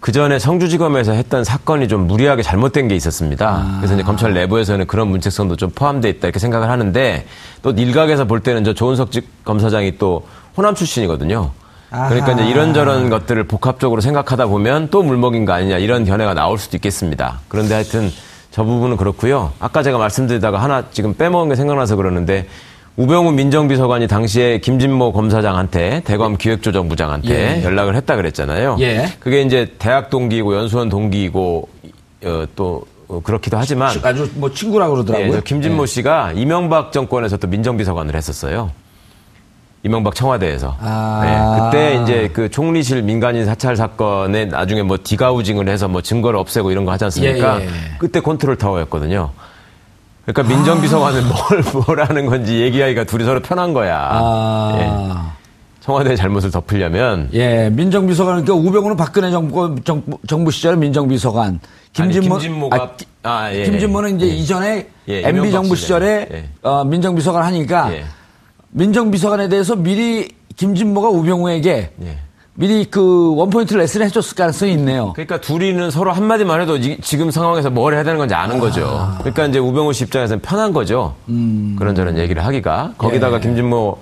그 0.00 0.12
전에 0.12 0.38
청주지검에서 0.38 1.12
했던 1.12 1.42
사건이 1.42 1.88
좀 1.88 2.06
무리하게 2.06 2.42
잘못된 2.42 2.86
게 2.88 2.94
있었습니다. 2.94 3.48
아. 3.48 3.76
그래서 3.78 3.94
이제 3.94 4.02
검찰 4.04 4.32
내부에서는 4.32 4.86
그런 4.86 5.08
문책성도 5.08 5.56
좀 5.56 5.70
포함되어 5.70 6.10
있다 6.12 6.28
이렇게 6.28 6.38
생각을 6.38 6.70
하는데 6.70 7.26
또 7.62 7.70
일각에서 7.72 8.24
볼 8.24 8.40
때는 8.40 8.62
저 8.64 8.74
조은석 8.74 9.10
직- 9.10 9.44
검사장이 9.44 9.98
또 9.98 10.26
호남 10.56 10.74
출신이거든요. 10.74 11.50
그러니까 11.90 12.32
이제. 12.32 12.46
이런저런 12.46 13.08
것들을 13.10 13.42
복합적으로 13.44 14.00
생각하다 14.00 14.46
보면 14.46 14.88
또 14.90 15.02
물먹인 15.02 15.44
거 15.46 15.52
아니냐 15.54 15.78
이런 15.78 16.04
견해가 16.04 16.34
나올 16.34 16.58
수도 16.58 16.76
있겠습니다. 16.76 17.40
그런데 17.48 17.74
하여튼 17.74 18.10
저 18.50 18.62
부분은 18.62 18.96
그렇고요. 18.98 19.52
아까 19.58 19.82
제가 19.82 19.98
말씀드리다가 19.98 20.62
하나 20.62 20.84
지금 20.92 21.14
빼먹은 21.14 21.48
게 21.48 21.56
생각나서 21.56 21.96
그러는데 21.96 22.46
우병우 22.98 23.30
민정비서관이 23.30 24.08
당시에 24.08 24.58
김진모 24.58 25.12
검사장한테 25.12 26.02
대검 26.04 26.36
기획조정부장한테 26.36 27.60
예. 27.60 27.64
연락을 27.64 27.94
했다 27.94 28.16
그랬잖아요. 28.16 28.76
예. 28.80 29.06
그게 29.20 29.42
이제 29.42 29.72
대학 29.78 30.10
동기이고 30.10 30.56
연수원 30.56 30.88
동기이고 30.88 31.68
어, 32.24 32.44
또 32.56 32.84
어, 33.06 33.20
그렇기도 33.22 33.56
하지만 33.56 33.96
아주 34.02 34.28
뭐 34.34 34.52
친구라고 34.52 34.94
그러더라고요. 34.94 35.28
예, 35.28 35.32
저 35.32 35.40
김진모 35.42 35.84
예. 35.84 35.86
씨가 35.86 36.32
이명박 36.32 36.90
정권에서 36.90 37.36
또 37.36 37.46
민정비서관을 37.46 38.16
했었어요. 38.16 38.72
이명박 39.84 40.16
청와대에서. 40.16 40.76
아. 40.80 41.20
네, 41.22 41.70
그때 41.70 42.02
이제 42.02 42.30
그 42.32 42.50
총리실 42.50 43.02
민간인 43.02 43.46
사찰 43.46 43.76
사건에 43.76 44.46
나중에 44.46 44.82
뭐 44.82 44.98
디가우징을 45.00 45.68
해서 45.68 45.86
뭐 45.86 46.02
증거를 46.02 46.36
없애고 46.36 46.72
이런 46.72 46.84
거 46.84 46.90
하지 46.90 47.04
않습니까? 47.04 47.60
예, 47.60 47.66
예. 47.66 47.70
그때 47.98 48.18
컨트롤 48.18 48.56
타워였거든요. 48.56 49.30
그러니까 50.32 50.54
민정비서관은 50.54 51.22
뭘, 51.26 51.62
뭘 51.86 52.02
하는 52.06 52.26
건지 52.26 52.60
얘기하기가 52.60 53.04
둘이 53.04 53.24
서로 53.24 53.40
편한 53.40 53.72
거야. 53.72 53.92
예. 54.78 54.86
아. 54.90 55.32
청와대의 55.80 56.18
잘못을 56.18 56.50
덮으려면 56.50 57.30
예, 57.32 57.70
민정비서관, 57.70 58.44
그러니까 58.44 58.68
우병우는 58.68 58.96
박근혜 58.98 59.30
정부, 59.30 59.74
정부, 59.84 60.18
정부 60.26 60.50
시절에 60.50 60.76
민정비서관. 60.76 61.60
김진모, 61.94 62.34
아니, 62.34 62.44
김진모가 62.44 62.76
아, 62.76 62.90
기- 62.94 63.06
아, 63.22 63.54
예, 63.54 63.64
김진모는 63.64 64.16
이제 64.16 64.26
예. 64.26 64.30
이전에 64.30 64.86
예, 65.08 65.22
MB 65.28 65.50
정부 65.50 65.74
시절에. 65.74 66.24
시절에 66.26 66.40
예. 66.42 66.48
어, 66.60 66.84
민정비서관 66.84 67.42
하니까 67.44 67.90
예. 67.94 68.04
민정비서관에 68.70 69.48
대해서 69.48 69.76
미리 69.76 70.28
김진모가 70.56 71.08
우병우에게 71.08 71.90
예. 72.04 72.18
미리 72.60 72.84
그 72.90 73.36
원포인트 73.36 73.74
레슨을 73.74 74.06
해줬을 74.06 74.34
가능성이 74.34 74.72
있네요. 74.72 75.12
그러니까 75.12 75.40
둘이는 75.40 75.92
서로 75.92 76.10
한마디만 76.12 76.60
해도 76.60 76.80
지- 76.80 76.98
지금 77.00 77.30
상황에서 77.30 77.70
뭘 77.70 77.94
해야 77.94 78.02
되는 78.02 78.18
건지 78.18 78.34
아는 78.34 78.58
거죠. 78.58 79.14
그러니까 79.18 79.46
이제 79.46 79.60
우병우 79.60 79.92
씨 79.92 80.02
입장에서는 80.04 80.42
편한 80.42 80.72
거죠. 80.72 81.14
그런저런 81.78 82.18
얘기를 82.18 82.44
하기가. 82.44 82.94
거기다가 82.98 83.36
예. 83.36 83.40
김진모 83.40 83.96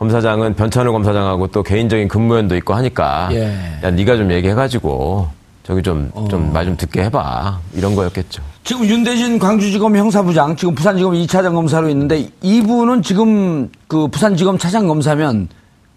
검사장은 0.00 0.54
변찬우 0.54 0.90
검사장하고 0.90 1.46
또 1.48 1.62
개인적인 1.62 2.08
근무연도 2.08 2.56
있고 2.56 2.74
하니까 2.74 3.28
예. 3.30 3.54
야 3.84 3.90
네가 3.92 4.16
좀 4.16 4.32
얘기해가지고 4.32 5.28
저기 5.62 5.80
좀 5.82 6.10
좀 6.28 6.52
말좀 6.52 6.76
듣게 6.76 7.04
해봐 7.04 7.60
이런 7.76 7.94
거였겠죠. 7.94 8.42
지금 8.64 8.86
윤대진 8.86 9.38
광주지검 9.38 9.96
형사부장, 9.96 10.56
지금 10.56 10.74
부산지검 10.74 11.14
2차장 11.14 11.54
검사로 11.54 11.88
있는데 11.90 12.28
이분은 12.42 13.02
지금 13.02 13.70
그 13.86 14.08
부산지검 14.08 14.58
차장 14.58 14.88
검사면 14.88 15.48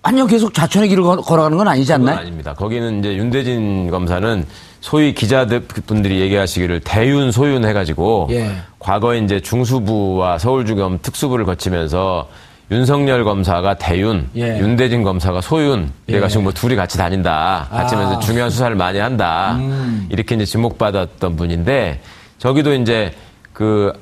완전 0.04 0.28
계속 0.28 0.54
좌천의 0.54 0.90
길을 0.90 1.04
걸- 1.04 1.22
걸어가는 1.22 1.58
건 1.58 1.68
아니지 1.68 1.94
않나요? 1.94 2.18
아닙니다. 2.18 2.54
거기는 2.54 3.00
이제 3.00 3.16
윤대진 3.16 3.90
검사는 3.90 4.46
소위 4.82 5.14
기자들 5.14 5.62
분들이 5.62 6.20
얘기하시기를 6.20 6.82
대윤 6.82 7.32
소윤 7.32 7.64
해가지고 7.64 8.28
예. 8.32 8.52
과거에 8.80 9.20
이제 9.20 9.40
중수부와 9.40 10.38
서울주검 10.40 11.00
특수부를 11.02 11.46
거치면서 11.46 12.28
윤석열 12.70 13.24
검사가 13.24 13.76
대윤, 13.76 14.28
예. 14.36 14.60
윤대진 14.60 15.04
검사가 15.04 15.40
소윤, 15.40 15.92
내가 16.08 16.28
지금 16.28 16.44
뭐 16.44 16.52
둘이 16.52 16.76
같이 16.76 16.98
다닌다, 16.98 17.68
같이 17.70 17.96
아. 17.96 18.00
음. 18.00 18.04
면서 18.04 18.20
중요한 18.20 18.50
수사를 18.50 18.76
많이 18.76 19.00
한다, 19.00 19.58
이렇게 20.10 20.36
이제 20.36 20.44
지목받았던 20.46 21.36
분인데 21.38 22.02
저기도 22.40 22.74
이제 22.74 23.14
그 23.54 23.94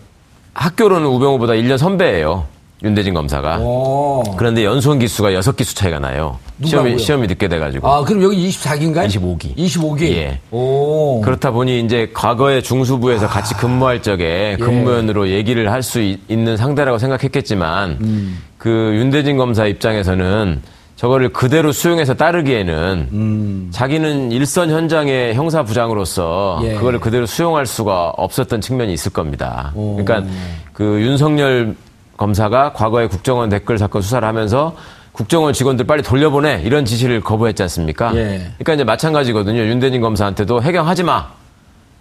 학교로는 0.54 1.06
우병우보다 1.08 1.54
1년 1.54 1.78
선배예요. 1.78 2.46
윤대진 2.84 3.14
검사가. 3.14 3.60
오. 3.60 4.24
그런데 4.38 4.66
연수원 4.66 4.98
기수가 5.00 5.30
6기수 5.32 5.76
차이가 5.76 6.00
나요. 6.00 6.40
시험이, 6.64 6.98
시험이 6.98 7.28
늦게 7.28 7.48
돼가지고. 7.48 7.88
아, 7.88 8.04
그럼 8.04 8.24
여기 8.24 8.50
24기인가요? 8.50 9.06
25기. 9.08 9.56
25기? 9.56 10.02
예. 10.14 10.40
오. 10.52 11.22
그렇다 11.22 11.52
보니 11.52 11.82
이제 11.82 12.10
과거에 12.14 12.62
중수부에서 12.62 13.28
같이 13.28 13.54
근무할 13.56 14.02
적에 14.02 14.56
예. 14.60 14.64
근무원으로 14.64 15.30
얘기를 15.30 15.72
할 15.72 15.82
수 15.82 16.00
있는 16.28 16.58
상대라고 16.58 17.00
생각했겠지만 17.00 17.98
음. 18.02 18.38
그 18.60 18.70
윤대진 18.70 19.36
검사 19.36 19.66
입장에서는 19.66 20.62
저거를 20.96 21.30
그대로 21.34 21.72
수용해서 21.72 22.14
따르기에는 22.14 23.08
음. 23.12 23.68
자기는 23.72 24.32
일선 24.32 24.70
현장의 24.70 25.34
형사 25.34 25.64
부장으로서 25.64 26.60
예. 26.64 26.76
그거를 26.76 27.00
그대로 27.00 27.26
수용할 27.26 27.66
수가 27.66 28.10
없었던 28.16 28.62
측면이 28.62 28.94
있을 28.94 29.12
겁니다. 29.12 29.72
그러니까 29.74 30.24
그 30.72 31.02
윤석열 31.02 31.76
검사가 32.22 32.74
과거에 32.74 33.08
국정원 33.08 33.50
댓글 33.50 33.80
사건 33.80 34.04
수사를 34.04 34.26
하면서 34.28 34.76
국정원 35.12 35.54
직원들 35.54 35.88
빨리 35.88 36.04
돌려보내 36.04 36.62
이런 36.64 36.86
지시를 36.86 37.20
거부했지 37.22 37.64
않습니까? 37.64 38.16
예. 38.16 38.52
그러니까 38.60 38.74
이제 38.76 38.84
마찬가지거든요. 38.84 39.60
윤대진 39.60 40.02
검사한테도 40.02 40.62
해경하지 40.62 41.02
마 41.02 41.32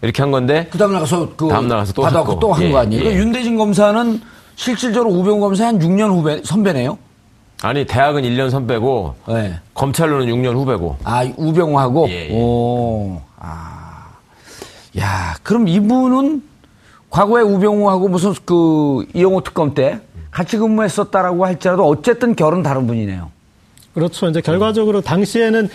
이렇게 0.03 0.23
한 0.23 0.31
건데 0.31 0.69
그 0.71 0.77
다음 0.77 0.93
나가서 0.93 1.31
그. 1.37 1.49
다음 1.49 1.69
나가서 1.69 1.95
또 1.95 2.03
받아갖고 2.03 2.33
했고. 2.33 2.41
또한 2.41 2.63
예, 2.63 2.71
거 2.71 2.79
아니에요? 2.81 3.01
예. 3.01 3.05
그러니까 3.05 3.25
윤대진 3.25 3.57
검사는 3.57 4.21
실질적으로 4.57 5.11
우병우 5.15 5.41
검사 5.41 5.67
한 5.67 5.79
6년 5.79 6.11
후배, 6.11 6.43
선배네요? 6.45 6.99
아니 7.63 7.87
대학은 7.87 8.23
1년 8.23 8.51
선배고 8.51 9.15
네. 9.29 9.59
검찰로는 9.73 10.27
6년 10.27 10.55
후배고 10.55 10.99
아, 11.05 11.25
우병우하고? 11.37 12.09
예, 12.11 12.29
예. 12.29 12.35
오. 12.35 13.23
아. 13.39 14.17
야, 14.99 15.35
그럼 15.43 15.67
이분은 15.67 16.43
과거에 17.11 17.43
우병우하고 17.43 18.09
무슨 18.09 18.35
그 18.45 19.07
이용호 19.15 19.43
특검 19.43 19.75
때 19.75 20.01
같이 20.31 20.57
근무했었다라고 20.57 21.45
할지라도 21.45 21.87
어쨌든 21.87 22.35
결은 22.35 22.63
다른 22.63 22.87
분이네요. 22.87 23.31
그렇죠. 23.95 24.29
이제 24.29 24.41
결과적으로 24.41 25.01
당시에는 25.01 25.69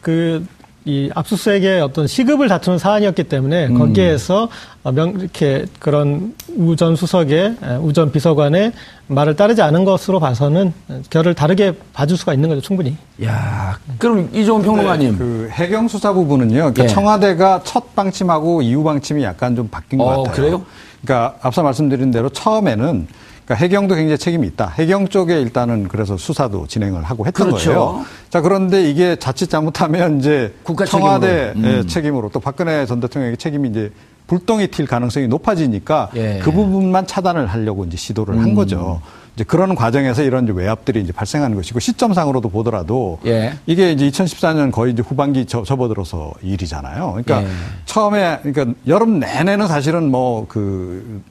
그, 0.00 0.44
이 0.84 1.10
압수수색의 1.14 1.80
어떤 1.80 2.08
시급을 2.08 2.48
다투는 2.48 2.78
사안이었기 2.78 3.24
때문에 3.24 3.68
음. 3.68 3.78
거기에서 3.78 4.48
어, 4.82 4.90
명, 4.90 5.10
이렇게 5.10 5.64
그런 5.78 6.34
우전 6.56 6.96
수석의, 6.96 7.56
에, 7.62 7.76
우전 7.76 8.10
비서관의 8.10 8.72
말을 9.06 9.36
따르지 9.36 9.62
않은 9.62 9.84
것으로 9.84 10.18
봐서는 10.18 10.72
결을 11.08 11.34
다르게 11.34 11.74
봐줄 11.92 12.16
수가 12.16 12.34
있는 12.34 12.48
거죠, 12.48 12.60
충분히. 12.60 12.96
야, 13.22 13.78
그럼 13.98 14.28
이종훈 14.32 14.64
평론가님. 14.64 15.18
그 15.18 15.48
해경 15.52 15.86
수사 15.86 16.12
부분은요. 16.12 16.54
그러니까 16.54 16.82
예. 16.82 16.88
청와대가 16.88 17.60
첫 17.62 17.94
방침하고 17.94 18.62
이후 18.62 18.82
방침이 18.82 19.22
약간 19.22 19.54
좀 19.54 19.68
바뀐 19.68 20.00
것 20.00 20.04
어, 20.04 20.22
같아요. 20.24 20.34
그래요? 20.34 20.66
그러니까 21.04 21.36
앞서 21.42 21.62
말씀드린 21.62 22.10
대로 22.10 22.28
처음에는 22.28 23.06
그러니까 23.44 23.54
해경도 23.54 23.94
굉장히 23.94 24.18
책임이 24.18 24.46
있다. 24.48 24.68
해경 24.68 25.08
쪽에 25.08 25.40
일단은 25.40 25.88
그래서 25.88 26.16
수사도 26.16 26.66
진행을 26.66 27.02
하고 27.02 27.26
했던 27.26 27.48
그렇죠. 27.48 27.70
거예요. 27.70 28.04
자 28.30 28.40
그런데 28.40 28.88
이게 28.88 29.16
자칫 29.16 29.48
잘못하면 29.48 30.18
이제 30.18 30.54
국가 30.62 30.84
청와대 30.84 31.52
책임으로. 31.52 31.68
음. 31.70 31.76
의 31.76 31.86
책임으로 31.86 32.30
또 32.32 32.40
박근혜 32.40 32.86
전 32.86 33.00
대통령의 33.00 33.36
책임이 33.36 33.68
이제 33.70 33.92
불똥이 34.28 34.68
튈 34.68 34.86
가능성이 34.86 35.28
높아지니까 35.28 36.10
예. 36.14 36.36
음. 36.36 36.40
그 36.42 36.52
부분만 36.52 37.06
차단을 37.06 37.46
하려고 37.46 37.84
이제 37.84 37.96
시도를 37.96 38.38
한 38.38 38.54
거죠. 38.54 39.00
이제 39.34 39.44
그런 39.44 39.74
과정에서 39.74 40.22
이런 40.22 40.44
이제 40.44 40.52
외압들이 40.52 41.00
이제 41.00 41.12
발생하는 41.12 41.56
것이고 41.56 41.80
시점상으로도 41.80 42.50
보더라도 42.50 43.18
예. 43.26 43.54
이게 43.66 43.90
이제 43.92 44.08
2014년 44.10 44.70
거의 44.70 44.92
이제 44.92 45.02
후반기 45.02 45.46
저, 45.46 45.64
접어들어서 45.64 46.32
일이잖아요. 46.42 47.10
그러니까 47.22 47.42
예. 47.42 47.48
처음에 47.86 48.40
그러니까 48.42 48.78
여름 48.86 49.18
내내는 49.18 49.66
사실은 49.68 50.10
뭐 50.10 50.46
그 50.48 51.22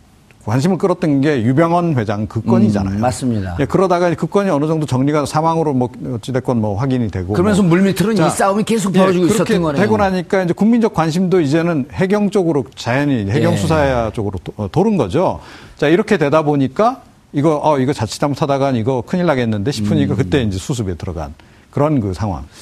관심을 0.46 0.78
끌었던 0.78 1.22
게 1.22 1.44
유병헌 1.44 1.96
회장 1.98 2.26
그 2.28 2.42
건이잖아요. 2.42 2.96
음, 2.96 3.02
맞습니다. 3.02 3.58
예, 3.60 3.66
그러다가 3.66 4.14
그 4.16 4.28
건이 4.28 4.50
어느 4.50 4.66
정도 4.68 4.86
정리가 4.86 5.26
사망으로 5.26 5.74
뭐 5.74 5.90
어찌됐건 6.16 6.60
뭐 6.60 6.78
확인이 6.78 7.10
되고 7.10 7.34
그러면서 7.34 7.62
뭐. 7.62 7.70
물밑으로는 7.72 8.16
자, 8.16 8.28
이 8.28 8.30
싸움이 8.30 8.64
계속 8.64 8.96
예, 8.96 9.00
벌어지고 9.00 9.26
그렇게 9.28 9.36
있었던 9.44 9.62
거네요. 9.62 9.82
되고 9.82 9.98
나니까 9.98 10.44
이제 10.44 10.54
국민적 10.54 10.94
관심도 10.94 11.42
이제는 11.42 11.88
해경 11.94 12.30
쪽으로 12.32 12.66
자연히 12.76 13.30
해경 13.30 13.54
예. 13.54 13.58
수사 13.58 14.12
쪽으로 14.14 14.40
도- 14.44 14.54
어, 14.58 14.68
도는 14.72 14.98
거죠. 14.98 15.40
자 15.78 15.88
이렇게 15.88 16.18
되다 16.18 16.42
보니까 16.44 17.02
이거 17.34 17.60
어 17.64 17.80
이거 17.80 17.94
자칫 17.94 18.20
잘못하다간 18.20 18.76
이거 18.76 19.04
큰일 19.06 19.26
나겠는데 19.26 19.72
싶으니까 19.72 20.16
그때 20.16 20.42
이제 20.42 20.58
수습에 20.58 20.96
들어간 20.96 21.34
그런 21.70 22.02
그 22.02 22.14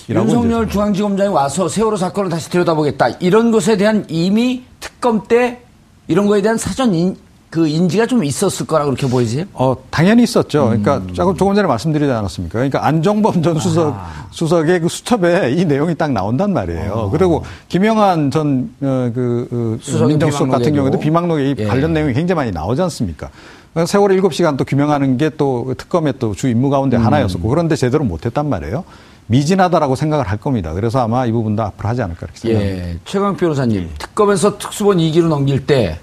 음. 0.09 0.15
윤석열 0.15 0.69
중앙지검장이 0.69 1.29
와서 1.33 1.67
세월호 1.67 1.97
사건을 1.97 2.29
다시 2.29 2.49
들여다보겠다. 2.51 3.07
이런 3.19 3.51
것에 3.51 3.75
대한 3.77 4.05
이미 4.09 4.63
특검 4.79 5.23
때 5.27 5.61
이런 6.07 6.27
거에 6.27 6.41
대한 6.41 6.57
사전 6.57 6.93
인, 6.93 7.15
그 7.49 7.67
인지가 7.67 8.05
좀 8.05 8.23
있었을 8.23 8.67
거라고 8.67 8.91
그렇게 8.91 9.07
보이세요? 9.12 9.45
어, 9.53 9.75
당연히 9.89 10.21
있었죠. 10.23 10.65
그러니까 10.65 10.97
음. 10.97 11.13
조금 11.13 11.35
조금 11.35 11.55
전에 11.55 11.67
말씀드리지 11.67 12.12
않았습니까? 12.12 12.53
그러니까 12.53 12.85
안정범 12.85 13.41
전 13.41 13.57
수석 13.59 13.95
아. 13.95 14.27
수석의 14.29 14.81
그 14.81 14.88
수첩에 14.88 15.53
이 15.53 15.65
내용이 15.65 15.95
딱 15.95 16.12
나온단 16.12 16.53
말이에요. 16.53 17.09
그리고 17.11 17.43
김영한 17.67 18.30
전 18.30 18.69
어, 18.82 19.11
그, 19.15 19.47
그 19.49 20.03
민정수석 20.05 20.49
같은. 20.51 20.74
경우에도 20.76 20.99
비망록에 20.99 21.49
이 21.49 21.55
예. 21.57 21.65
관련 21.65 21.93
내용이 21.93 22.13
굉장히 22.13 22.36
많이 22.38 22.51
나오지 22.51 22.82
않습니까? 22.84 23.30
그러니까 23.74 23.88
세월호 23.91 24.15
7시간 24.15 24.55
또 24.57 24.63
규명하는 24.63 25.17
게 25.17 25.32
또 25.38 25.74
특검의 25.78 26.13
또 26.19 26.34
주 26.36 26.47
임무 26.49 26.69
가운데 26.69 26.97
음. 26.97 27.05
하나였었고 27.05 27.47
그런데 27.49 27.76
제대로 27.76 28.03
못했단 28.03 28.47
말이에요. 28.47 28.84
미진하다라고 29.26 29.95
생각을 29.95 30.28
할 30.28 30.38
겁니다. 30.38 30.74
그래서 30.74 30.99
아마 30.99 31.26
이 31.26 31.32
부분도 31.32 31.63
앞으로 31.63 31.89
하지 31.89 32.01
않을까 32.03 32.26
이렇게 32.28 32.39
생각합니다. 32.39 32.88
예. 32.89 32.97
최강 33.05 33.36
변호사님, 33.38 33.89
특검에서 33.97 34.57
특수본 34.59 34.97
2기로 34.97 35.28
넘길 35.28 35.65
때 35.65 35.99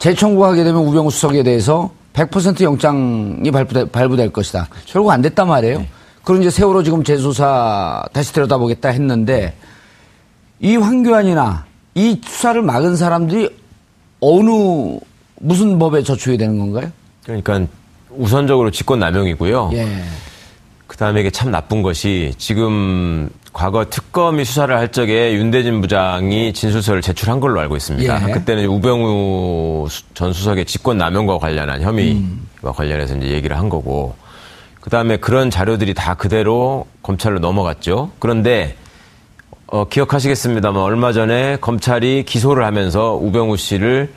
재청구하게 0.00 0.64
되면 0.64 0.80
우병우 0.82 1.10
수석에 1.10 1.42
대해서 1.42 1.90
100% 2.14 2.62
영장이 2.62 3.50
발부되, 3.50 3.84
발부될 3.90 4.32
것이다. 4.32 4.68
결국 4.86 5.10
안 5.12 5.22
됐단 5.22 5.46
말이에요. 5.46 5.86
그런 6.24 6.40
이제 6.40 6.50
세월호 6.50 6.82
지금 6.82 7.04
재수사 7.04 8.02
다시 8.12 8.32
들여다보겠다 8.32 8.88
했는데 8.88 9.54
이 10.58 10.76
황교안이나 10.76 11.64
이 11.94 12.20
수사를 12.24 12.60
막은 12.60 12.96
사람들이 12.96 13.48
어느 14.20 14.98
무슨 15.40 15.78
법에 15.78 16.02
저촉이 16.02 16.36
되는 16.36 16.58
건가요? 16.58 16.90
그러니까 17.24 17.66
우선적으로 18.10 18.70
직권 18.70 18.98
남용이고요. 18.98 19.70
예. 19.74 20.02
그 20.86 20.96
다음에 20.96 21.20
이게 21.20 21.30
참 21.30 21.50
나쁜 21.50 21.82
것이 21.82 22.34
지금 22.36 23.30
과거 23.52 23.84
특검이 23.84 24.44
수사를 24.44 24.74
할 24.76 24.92
적에 24.92 25.34
윤대진 25.34 25.80
부장이 25.80 26.52
진술서를 26.52 27.02
제출한 27.02 27.40
걸로 27.40 27.60
알고 27.60 27.76
있습니다. 27.76 28.28
예. 28.28 28.32
그때는 28.32 28.66
우병우 28.66 29.88
수- 29.90 30.04
전 30.14 30.32
수석의 30.32 30.64
직권 30.66 30.98
남용과 30.98 31.38
관련한 31.38 31.82
혐의와 31.82 32.72
관련해서 32.74 33.16
이제 33.16 33.28
얘기를 33.30 33.58
한 33.58 33.68
거고 33.68 34.14
그 34.80 34.88
다음에 34.88 35.16
그런 35.16 35.50
자료들이 35.50 35.94
다 35.94 36.14
그대로 36.14 36.86
검찰로 37.02 37.40
넘어갔죠. 37.40 38.12
그런데 38.20 38.76
어, 39.66 39.84
기억하시겠습니다만 39.88 40.80
얼마 40.82 41.12
전에 41.12 41.56
검찰이 41.60 42.24
기소를 42.26 42.64
하면서 42.64 43.14
우병우 43.20 43.56
씨를 43.56 44.12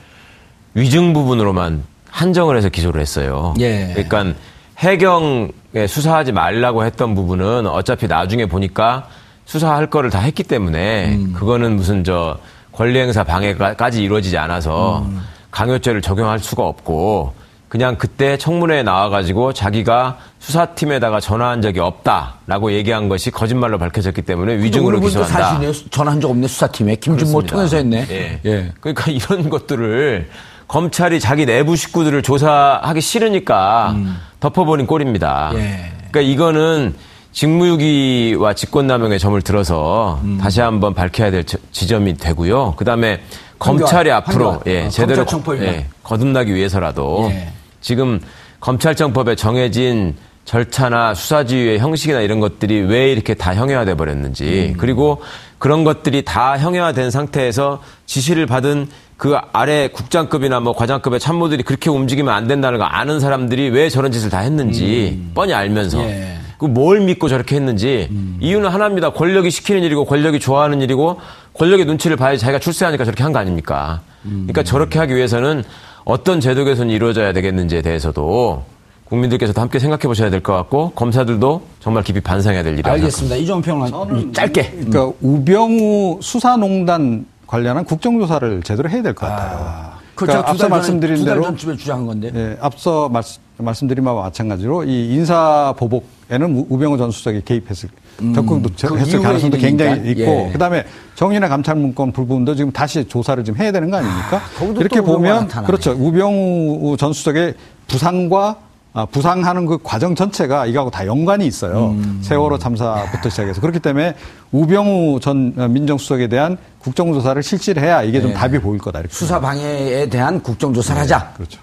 위증 0.75 1.13
부분으로만 1.13 1.83
한정을 2.09 2.55
해서 2.57 2.69
기소를 2.69 3.01
했어요. 3.01 3.55
예. 3.59 3.91
그러니까 3.95 4.39
해경에 4.77 5.87
수사하지 5.87 6.31
말라고 6.31 6.85
했던 6.85 7.15
부분은 7.15 7.67
어차피 7.67 8.07
나중에 8.07 8.45
보니까 8.45 9.07
수사할 9.45 9.87
거를 9.89 10.09
다 10.09 10.19
했기 10.19 10.43
때문에 10.43 11.15
음. 11.15 11.33
그거는 11.33 11.75
무슨 11.75 12.03
저 12.03 12.37
권리행사 12.71 13.23
방해까지 13.23 14.03
이루어지지 14.03 14.37
않아서 14.37 15.03
음. 15.05 15.21
강요죄를 15.51 16.01
적용할 16.01 16.39
수가 16.39 16.63
없고 16.63 17.33
그냥 17.69 17.95
그때 17.97 18.37
청문회에 18.37 18.83
나와가지고 18.83 19.53
자기가 19.53 20.17
수사팀에다가 20.39 21.19
전화한 21.19 21.61
적이 21.63 21.79
없다라고 21.79 22.71
얘기한 22.73 23.09
것이 23.09 23.31
거짓말로 23.31 23.79
밝혀졌기 23.79 24.21
때문에 24.21 24.57
위증으로 24.57 24.99
기소한다. 24.99 25.33
사실이네요. 25.43 25.73
전화한 25.89 26.21
적 26.21 26.29
없네 26.29 26.47
수사팀에 26.47 26.95
김준모 26.97 27.39
그렇습니다. 27.39 27.55
통해서 27.55 27.77
했네. 27.77 28.05
예. 28.11 28.39
예. 28.45 28.71
그러니까 28.79 29.09
이런 29.11 29.49
것들을 29.49 30.29
검찰이 30.67 31.19
자기 31.19 31.47
내부 31.47 31.75
식구들을 31.75 32.21
조사하기 32.21 33.01
싫으니까 33.01 33.95
덮어버린 34.39 34.85
꼴입니다. 34.85 35.51
음. 35.53 35.57
예. 35.57 35.91
그러니까 36.11 36.21
이거는 36.21 36.93
직무유기와 37.33 38.53
직권남용의 38.53 39.19
점을 39.19 39.39
들어서 39.41 40.19
음. 40.23 40.37
다시 40.41 40.61
한번 40.61 40.93
밝혀야 40.93 41.31
될 41.31 41.43
지- 41.43 41.57
지점이 41.71 42.15
되고요. 42.17 42.75
그 42.77 42.85
다음에 42.85 43.21
검찰이 43.59 44.09
황교안, 44.09 44.17
앞으로 44.17 44.51
황교안. 44.51 44.67
예, 44.67 44.85
어, 44.85 44.89
제대로. 44.89 45.25
예, 45.67 45.85
거듭나기 46.03 46.53
위해서라도 46.53 47.29
예. 47.31 47.49
지금 47.81 48.19
검찰청법에 48.59 49.35
정해진 49.35 50.15
절차나 50.45 51.13
수사지휘의 51.15 51.79
형식이나 51.79 52.21
이런 52.21 52.39
것들이 52.39 52.81
왜 52.81 53.11
이렇게 53.11 53.33
다 53.33 53.55
형해화돼 53.55 53.95
버렸는지 53.95 54.75
그리고 54.77 55.21
그런 55.57 55.83
것들이 55.85 56.23
다 56.23 56.57
형해화된 56.59 57.11
상태에서 57.11 57.81
지시를 58.05 58.45
받은 58.45 58.87
그 59.15 59.37
아래 59.53 59.87
국장급이나 59.87 60.59
뭐 60.59 60.73
과장급의 60.73 61.19
참모들이 61.21 61.63
그렇게 61.63 61.89
움직이면 61.89 62.33
안 62.33 62.47
된다는 62.47 62.77
거 62.77 62.83
아는 62.85 63.21
사람들이 63.21 63.69
왜 63.69 63.89
저런 63.89 64.11
짓을 64.11 64.29
다 64.29 64.39
했는지 64.39 65.21
뻔히 65.33 65.53
알면서 65.53 66.03
예. 66.03 66.37
그뭘 66.63 67.01
믿고 67.01 67.27
저렇게 67.27 67.55
했는지 67.57 68.09
이유는 68.39 68.69
하나입니다. 68.69 69.11
권력이 69.11 69.51
시키는 69.51 69.83
일이고 69.83 70.05
권력이 70.05 70.39
좋아하는 70.39 70.81
일이고 70.81 71.19
권력의 71.53 71.85
눈치를 71.85 72.15
봐야지 72.17 72.39
자기가 72.39 72.59
출세하니까 72.59 73.03
저렇게 73.03 73.21
한 73.23 73.33
거 73.33 73.39
아닙니까? 73.39 74.01
그러니까 74.23 74.63
저렇게 74.63 74.97
하기 74.99 75.13
위해서는 75.15 75.63
어떤 76.05 76.39
제도 76.39 76.63
개선이 76.63 76.93
이루어져야 76.93 77.33
되겠는지에 77.33 77.81
대해서도 77.81 78.63
국민들께서도 79.05 79.59
함께 79.59 79.77
생각해 79.79 80.03
보셔야 80.03 80.29
될 80.29 80.41
것 80.41 80.53
같고 80.53 80.91
검사들도 80.91 81.61
정말 81.81 82.03
깊이 82.03 82.21
반성해야 82.21 82.63
될 82.63 82.73
일이라고 82.73 82.93
알겠습니다. 82.95 83.35
이종훈 83.35 83.61
평론 83.61 84.33
짧게. 84.33 84.71
그러니까 84.71 85.11
우병우 85.21 86.19
수사농단 86.21 87.25
관련한 87.45 87.83
국정조사를 87.83 88.63
제대로 88.63 88.89
해야 88.89 89.01
될 89.03 89.13
것 89.13 89.27
같아요. 89.27 89.91
그 90.15 90.25
그러니까 90.25 90.49
앞서 90.49 90.69
말씀드린 90.69 91.15
두달 91.17 91.33
대로 91.35 91.45
전쯤에 91.47 91.75
주장한 91.75 92.05
건데. 92.05 92.31
예, 92.35 92.57
앞서 92.61 93.09
말씀, 93.09 93.41
말씀드린 93.57 94.03
바와 94.03 94.23
마찬가지로 94.23 94.83
이 94.85 95.13
인사 95.13 95.73
보복에는 95.77 96.55
우- 96.55 96.65
우병우 96.69 96.97
전 96.97 97.11
수석이 97.11 97.41
개입했을 97.45 97.89
적극 98.35 98.61
그 98.61 98.97
했을 98.97 99.19
가능성도. 99.21 99.57
굉장히 99.57 100.11
있고 100.11 100.21
예. 100.21 100.49
그다음에 100.53 100.85
정의나 101.15 101.47
감찰 101.47 101.75
문건 101.75 102.11
불부분도 102.11 102.55
지금 102.55 102.71
다시 102.71 103.03
조사를 103.07 103.43
좀 103.43 103.55
해야 103.57 103.71
되는 103.71 103.89
거 103.89 103.97
아닙니까? 103.97 104.41
거기도 104.57 104.81
이렇게 104.81 105.01
보면. 105.01 105.47
그렇죠. 105.65 105.91
우병우 105.91 106.95
전 106.97 107.13
수석의 107.13 107.55
부상과 107.87 108.57
아, 108.95 109.07
부상하는 109.07 109.65
그 109.65 109.79
과정 109.81 110.13
전체가 110.13 110.67
이거하고 110.67 110.91
다 110.91 111.07
연관이 111.07 111.47
있어요. 111.47 111.95
음. 111.97 112.19
세월호 112.21 112.59
참사부터 112.59 113.27
시작해서 113.27 113.59
그렇기 113.59 113.79
때문에 113.79 114.13
우병우 114.51 115.19
전 115.19 115.53
민정수석에 115.73 116.27
대한 116.27 116.57
국정조사를 116.77 117.41
실시를 117.41 117.81
해야 117.81 118.03
이게 118.03 118.21
좀 118.21 118.29
네. 118.29 118.35
답이 118.35 118.59
보일 118.59 118.79
거다. 118.79 118.99
이렇게 118.99 119.11
수사 119.15 119.39
방해에 119.39 120.07
대한 120.09 120.39
국정조사를 120.43 121.01
하자. 121.01 121.31
그렇죠. 121.35 121.59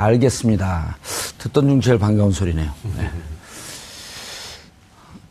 알겠습니다. 0.00 0.96
듣던 1.38 1.68
중 1.68 1.80
제일 1.80 1.98
반가운 1.98 2.32
소리네요. 2.32 2.70
네. 2.96 3.10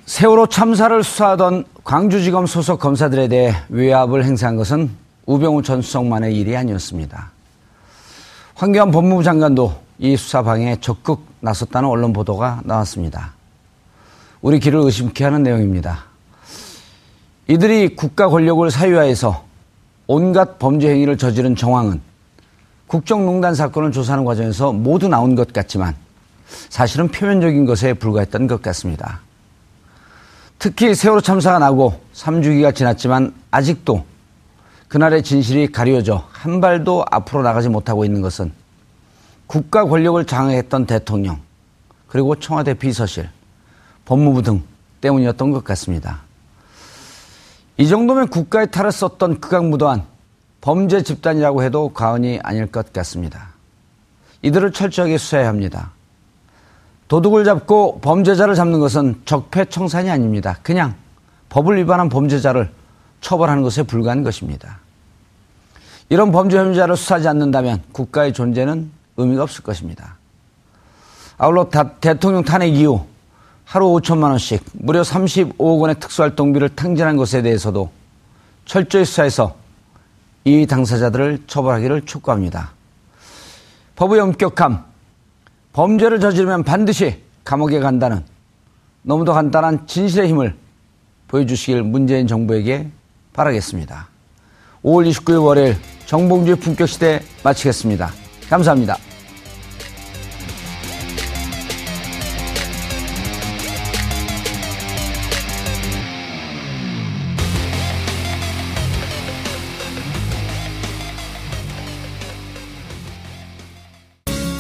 세월호 0.06 0.48
참사를 0.48 1.04
수사하던 1.04 1.66
광주지검 1.84 2.46
소속 2.46 2.80
검사들에 2.80 3.28
대해 3.28 3.56
외압을 3.70 4.24
행사한 4.24 4.56
것은 4.56 4.92
우병우 5.26 5.64
전 5.64 5.82
수석만의 5.82 6.36
일이 6.36 6.56
아니었습니다. 6.56 7.32
황교안 8.56 8.92
법무부 8.92 9.24
장관도 9.24 9.76
이 10.00 10.18
수사 10.18 10.42
방해에 10.42 10.78
적극 10.82 11.26
나섰다는 11.40 11.88
언론 11.88 12.14
보도가 12.14 12.62
나왔습니다. 12.64 13.34
우리 14.42 14.60
귀를 14.60 14.80
의심케 14.80 15.24
하는 15.24 15.44
내용입니다. 15.44 16.06
이들이 17.48 17.96
국가 17.96 18.30
권력을 18.30 18.70
사유화해서 18.70 19.46
온갖 20.08 20.60
범죄 20.60 20.90
행위를 20.90 21.18
저지른 21.18 21.56
정황은 21.56 22.02
국정농단 22.90 23.54
사건을 23.54 23.92
조사하는 23.92 24.26
과정에서 24.26 24.74
모두 24.74 25.08
나온 25.08 25.36
것 25.36 25.54
같지만 25.54 25.96
사실은 26.70 27.08
표면적인 27.08 27.66
것에 27.66 27.94
불과했던 27.94 28.48
것 28.48 28.64
같습니다. 28.64 29.22
특히 30.58 30.96
세월호 30.96 31.22
참사가 31.22 31.60
나고 31.60 32.02
3주기가 32.16 32.76
지났지만 32.76 33.32
아직도 33.52 34.04
그날의 34.88 35.22
진실이 35.22 35.72
가려져 35.72 36.28
한 36.32 36.60
발도 36.60 37.06
앞으로 37.12 37.44
나가지 37.44 37.70
못하고 37.70 38.06
있는 38.06 38.24
것은 38.24 38.52
국가 39.46 39.86
권력을 39.86 40.26
장악했던 40.26 40.88
대통령 40.88 41.40
그리고 42.08 42.36
청와대 42.40 42.74
비서실, 42.74 43.30
법무부 44.06 44.42
등 44.42 44.64
때문이었던 45.02 45.52
것 45.52 45.64
같습니다. 45.64 46.22
이 47.78 47.88
정도면 47.88 48.30
국가의 48.30 48.72
탈을 48.72 48.92
썼던 48.92 49.42
극악무도한 49.42 50.04
범죄 50.62 51.01
집단이라고 51.01 51.64
해도 51.64 51.89
과언이 51.93 52.39
아닐 52.43 52.68
것 52.68 52.91
같습니다. 52.91 53.49
이들을 54.41 54.72
철저하게 54.72 55.18
수사해야 55.18 55.47
합니다. 55.47 55.91
도둑을 57.07 57.43
잡고 57.43 57.99
범죄자를 58.01 58.55
잡는 58.55 58.80
것은 58.80 59.22
적폐청산이 59.26 60.10
아닙니다. 60.10 60.57
그냥 60.62 60.95
법을 61.49 61.78
위반한 61.78 62.10
범죄자를 62.10 62.70
처벌하는 63.22 63.64
것에 63.64 63.84
불과한 63.84 64.24
것입니다. 64.24 64.80
이런 66.10 66.32
범죄 66.32 66.57
혐의자를 66.57 66.95
수사하지 66.95 67.28
않는다면 67.28 67.84
국가의 67.91 68.34
존재는 68.34 68.91
의미가 69.18 69.43
없을 69.43 69.64
것입니다. 69.64 70.18
아울러 71.38 71.66
다- 71.70 71.93
대통령 71.99 72.43
탄핵 72.43 72.76
이후 72.76 73.05
하루 73.66 73.88
5천만 73.88 74.30
원씩 74.32 74.64
무려 74.74 75.01
35억 75.01 75.80
원의 75.80 75.99
특수활동비를 75.99 76.70
탕진한 76.70 77.18
것에 77.18 77.41
대해서도 77.41 77.91
철저히 78.66 79.05
수사해서 79.05 79.55
이 80.44 80.66
당사자들을 80.66 81.44
처벌하기를 81.48 82.06
촉구합니다. 82.06 82.72
법의 83.96 84.20
엄격함, 84.20 84.84
범죄를 85.74 86.20
저지르면 86.20 86.64
반드시 86.64 87.22
감옥에 87.44 87.80
간다는 87.80 88.24
너무도 89.02 89.34
간단한 89.34 89.88
진실의 89.88 90.30
힘을 90.30 90.56
보여주시길 91.28 91.84
문재인 91.84 92.28
정부에게 92.28 92.90
바라겠습니다. 93.34 94.08
5월 94.84 95.10
29일 95.10 95.44
월요일 95.44 95.78
정봉주의 96.06 96.58
품격시대 96.58 97.22
마치겠습니다. 97.44 98.12
감사합니다. 98.50 99.09